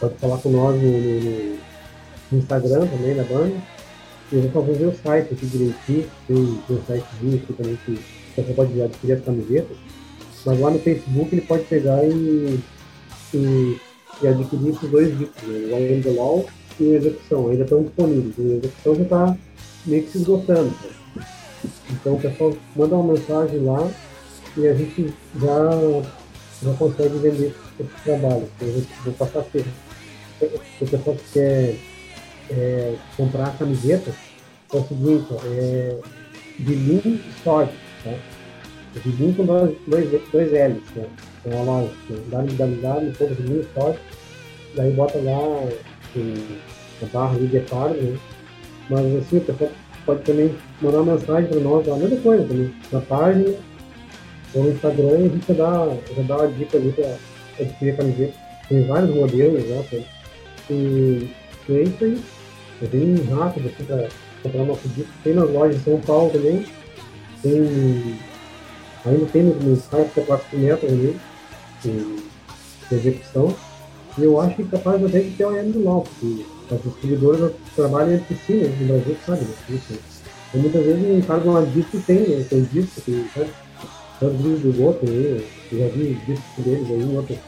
[0.00, 1.58] Pode falar com nós no, no,
[2.32, 3.54] no Instagram também da banda.
[4.32, 7.98] E eu vou fazer o site aqui direitinho, tem, um sitezinho aqui também que
[8.36, 9.76] você pode adquirir as camisetas.
[10.46, 12.60] Mas lá no Facebook ele pode pegar e,
[13.34, 13.76] e,
[14.22, 15.76] e adquirir esses dois discos, né?
[15.76, 16.46] o I The Law
[16.78, 17.48] e o Execução.
[17.48, 18.38] Ainda estão disponíveis.
[18.38, 19.36] O Execução já está
[19.84, 20.72] meio que se esgotando.
[21.14, 21.26] Né?
[21.90, 23.90] Então o pessoal manda uma mensagem lá
[24.56, 25.70] e a gente já,
[26.62, 28.48] já consegue vender esse trabalho.
[28.56, 29.64] Então, a gente vou passar a ser.
[30.48, 31.76] Se o pessoal quer
[32.50, 34.14] é, comprar a camiseta,
[34.72, 35.98] é o seguinte, é
[36.58, 37.68] de Lean Store,
[38.04, 38.14] tá?
[38.94, 41.06] De Lean com dois, dois, dois L's, né?
[41.44, 41.92] É uma loja,
[42.30, 43.96] www.lean
[44.76, 45.68] daí bota lá
[47.02, 48.18] a barra de guitarra, né?
[48.88, 49.70] Mas assim, o pessoal
[50.06, 53.54] pode também mandar mensagem para nós, a mesma coisa também, na página,
[54.54, 57.16] ou no Instagram, a gente já dá, já dá uma dica ali para
[57.60, 58.34] adquirir a camiseta.
[58.68, 60.19] Tem vários modelos tá?
[60.70, 61.30] E,
[61.68, 61.72] e
[62.82, 64.08] é bem rápido assim para
[64.42, 65.12] comprar nosso disco.
[65.22, 66.64] Tem nas lojas de São Paulo também.
[67.42, 68.18] Tem.
[69.04, 71.16] Ainda tem no, site da 4 metros também,
[71.82, 73.54] de execução.
[74.18, 76.44] E eu acho que é capaz até de ter o AM do LOL, porque
[76.74, 79.40] as distribuidoras trabalham entre si, né, no Brasil, sabe?
[79.42, 79.54] Né?
[79.70, 79.98] Isso.
[80.48, 82.46] Então, muitas vezes de uma disco tem, né?
[82.48, 83.50] Tem disco, tem, sabe?
[84.18, 87.38] Tanto do aí, eu já vi disco deles aí, outro.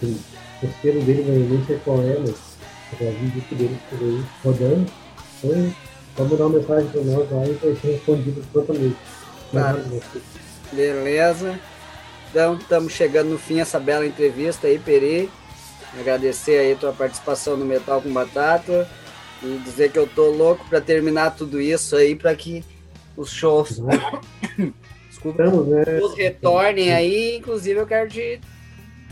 [0.00, 0.16] Tem,
[0.62, 2.53] o selo dele, nem sei qual é, mas
[2.98, 4.86] já vi disco deles por aí rodando.
[5.42, 5.74] Então,
[6.16, 8.96] pode mandar uma mensagem para nós lá e vai ser respondido prontamente.
[9.52, 9.76] Tá.
[10.72, 11.58] Beleza.
[12.30, 15.30] Então, estamos chegando no fim dessa bela entrevista aí, Peri.
[15.98, 18.88] Agradecer aí a tua participação no Metal com Batata
[19.42, 22.64] e dizer que eu tô louco para terminar tudo isso aí para que
[23.16, 23.80] os shows
[25.08, 26.00] Desculpa, Estamos, né?
[26.02, 27.36] os retornem aí.
[27.36, 28.40] Inclusive, eu quero te.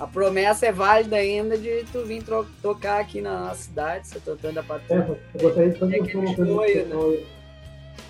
[0.03, 2.25] A promessa é válida ainda de tu vir
[2.61, 5.01] tocar aqui na nossa cidade, você tocando a patrulha.
[5.01, 6.85] É, eu gostaria de fazer é uma coisa.
[6.87, 7.25] Né?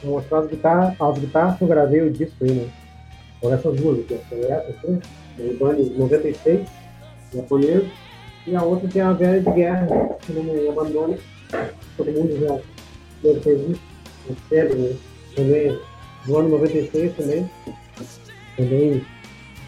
[0.02, 2.70] Mostrar as guitarras, as guitarras que eu gravei o disco aí, né?
[3.42, 5.00] Olha essas duas aqui, essa aqui,
[5.38, 6.66] o Band 96,
[7.34, 7.84] japonês
[8.46, 9.86] e a outra é a velha de guerra,
[10.22, 11.18] que não me abandone.
[11.98, 12.58] Todo mundo já
[13.22, 13.82] deve ter visto,
[14.48, 14.96] percebe, né?
[15.36, 15.78] Também,
[16.24, 17.50] do ano 96 também,
[18.56, 19.04] também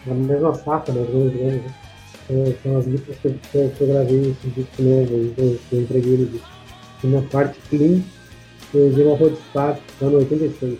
[0.07, 0.91] na mesma safra.
[0.91, 1.84] Né?
[2.27, 6.13] São as listas que, que, que eu gravei esse disco novo, então, que eu entreguei
[6.13, 6.41] ele.
[7.03, 8.01] Uma parte clean,
[8.71, 10.79] que eu usei uma Roadstar, ano 86.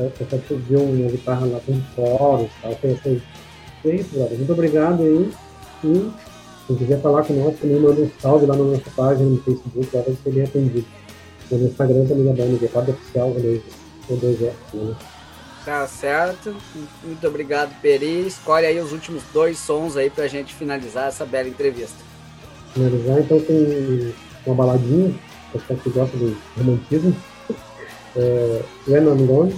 [0.00, 3.22] Eu só pediu uma guitarra lá com coros e tal, foi assim.
[3.84, 4.34] É isso, galera.
[4.34, 5.30] Muito obrigado aí.
[5.84, 6.10] E
[6.66, 9.96] se quiser falar com nós, também manda um salve lá na nossa página no Facebook,
[9.96, 10.86] lá vai ser bem atendido.
[11.50, 13.62] No Instagram também da banda, Guepardo Oficial, beleza?
[14.06, 14.96] Com dois F, né?
[15.68, 16.56] Tá certo.
[17.04, 18.26] Muito obrigado, Peri.
[18.26, 21.98] Escolhe aí os últimos dois sons aí pra gente finalizar essa bela entrevista.
[22.72, 24.14] Finalizar, então tem
[24.46, 25.14] uma baladinha,
[25.66, 27.14] pra que gosta do romantismo.
[28.16, 29.54] É, When I'm Gone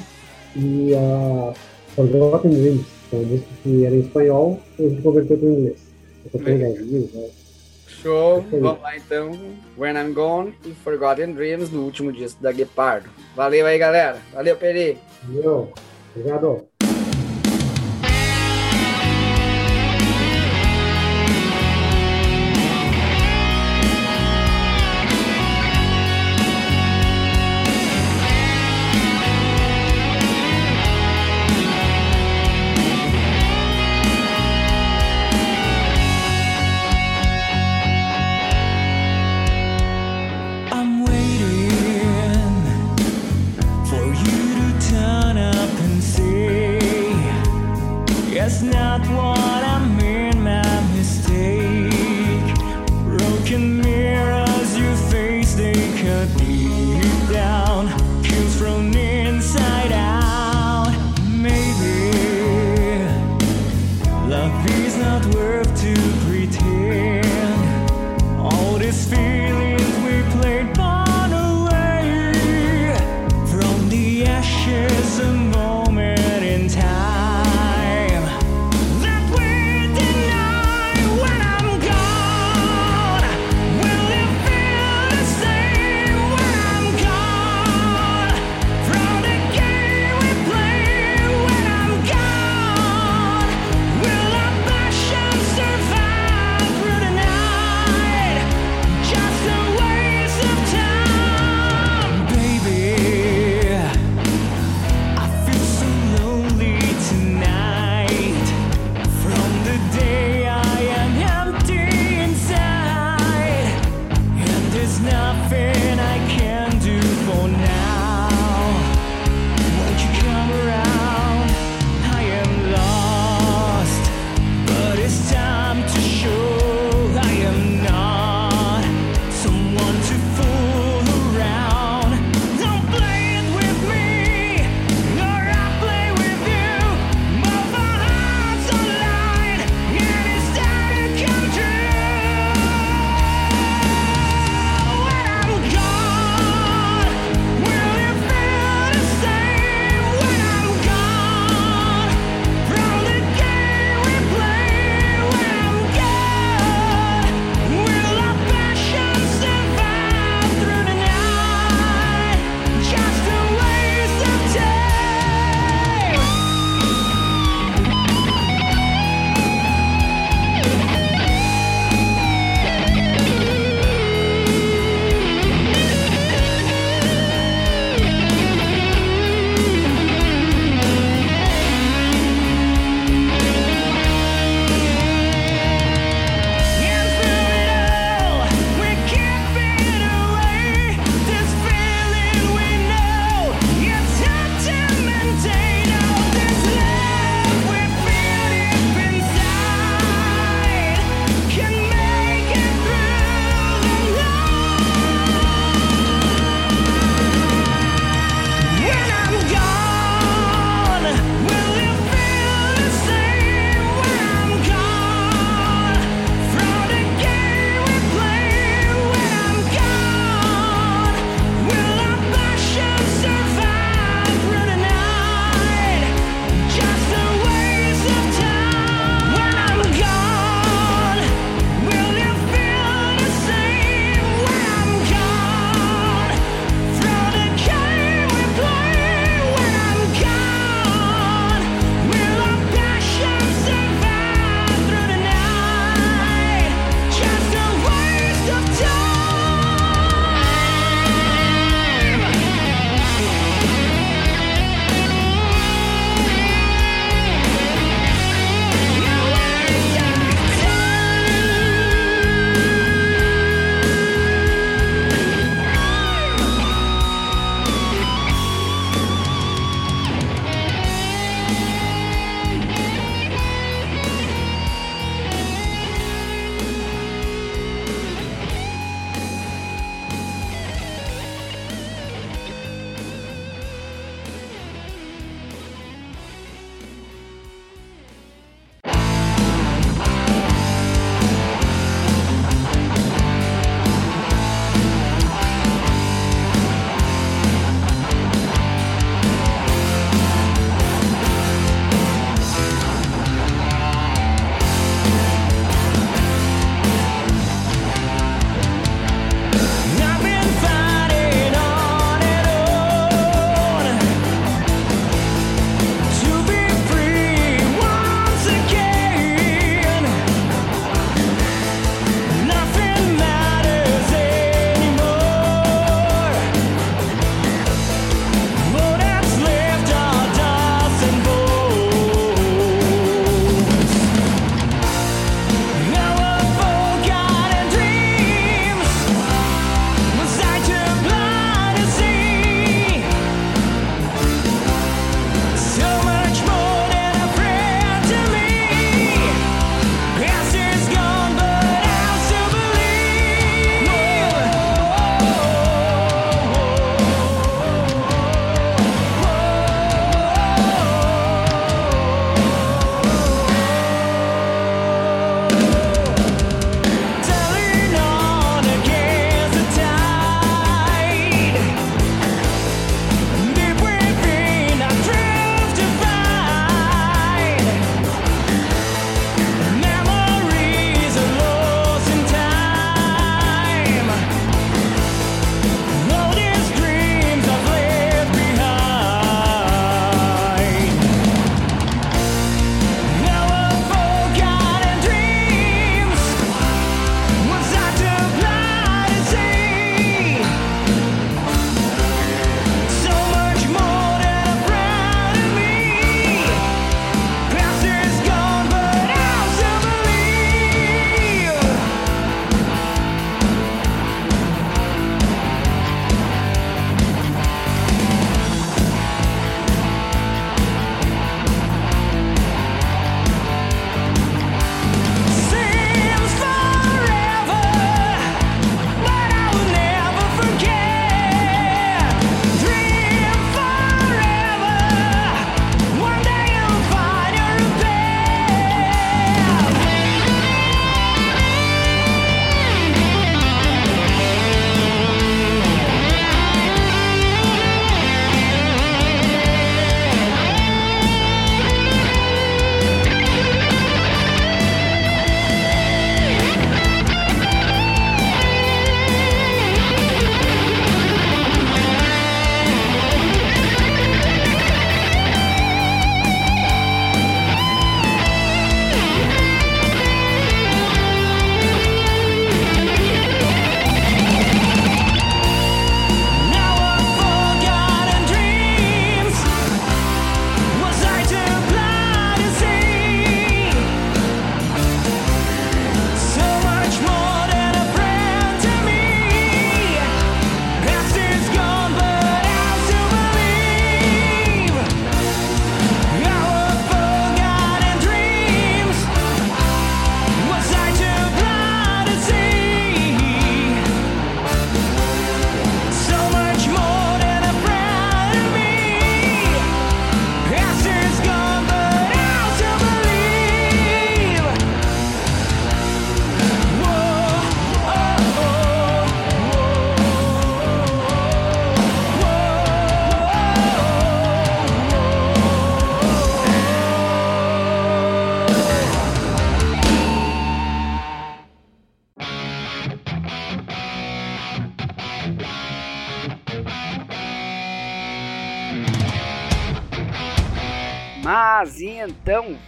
[0.56, 1.54] e a
[1.94, 6.52] Forgotten Dreams, que é uma música que era em espanhol e a gente converteu para
[6.52, 7.12] inglês.
[7.14, 7.30] Né?
[7.86, 9.30] Show, vamos lá então.
[9.78, 13.08] When I'm Gone e Forgotten Dreams no último disco da Guepardo.
[13.36, 14.18] Valeu aí, galera.
[14.34, 14.98] Valeu, Peri.
[15.22, 15.72] Valeu.
[16.14, 16.79] 李家栋。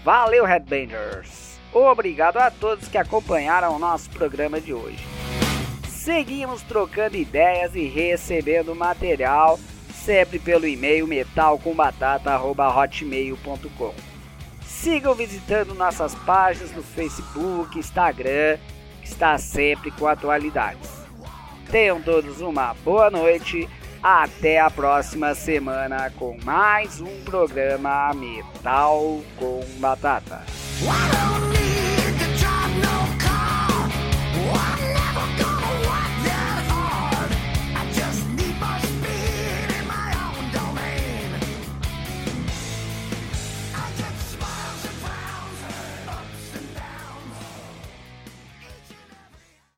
[0.04, 1.58] Valeu Headbangers!
[1.72, 5.02] Obrigado a todos que acompanharam o nosso programa de hoje.
[5.88, 9.58] Seguimos trocando ideias e recebendo material
[9.94, 13.94] sempre pelo e-mail metalcombatata.hotmail.com.
[14.66, 18.58] Sigam visitando nossas páginas no Facebook, Instagram,
[19.00, 20.90] que está sempre com atualidades.
[21.70, 23.68] Tenham todos uma boa noite.
[24.02, 30.42] Até a próxima semana com mais um programa Metal com Batata.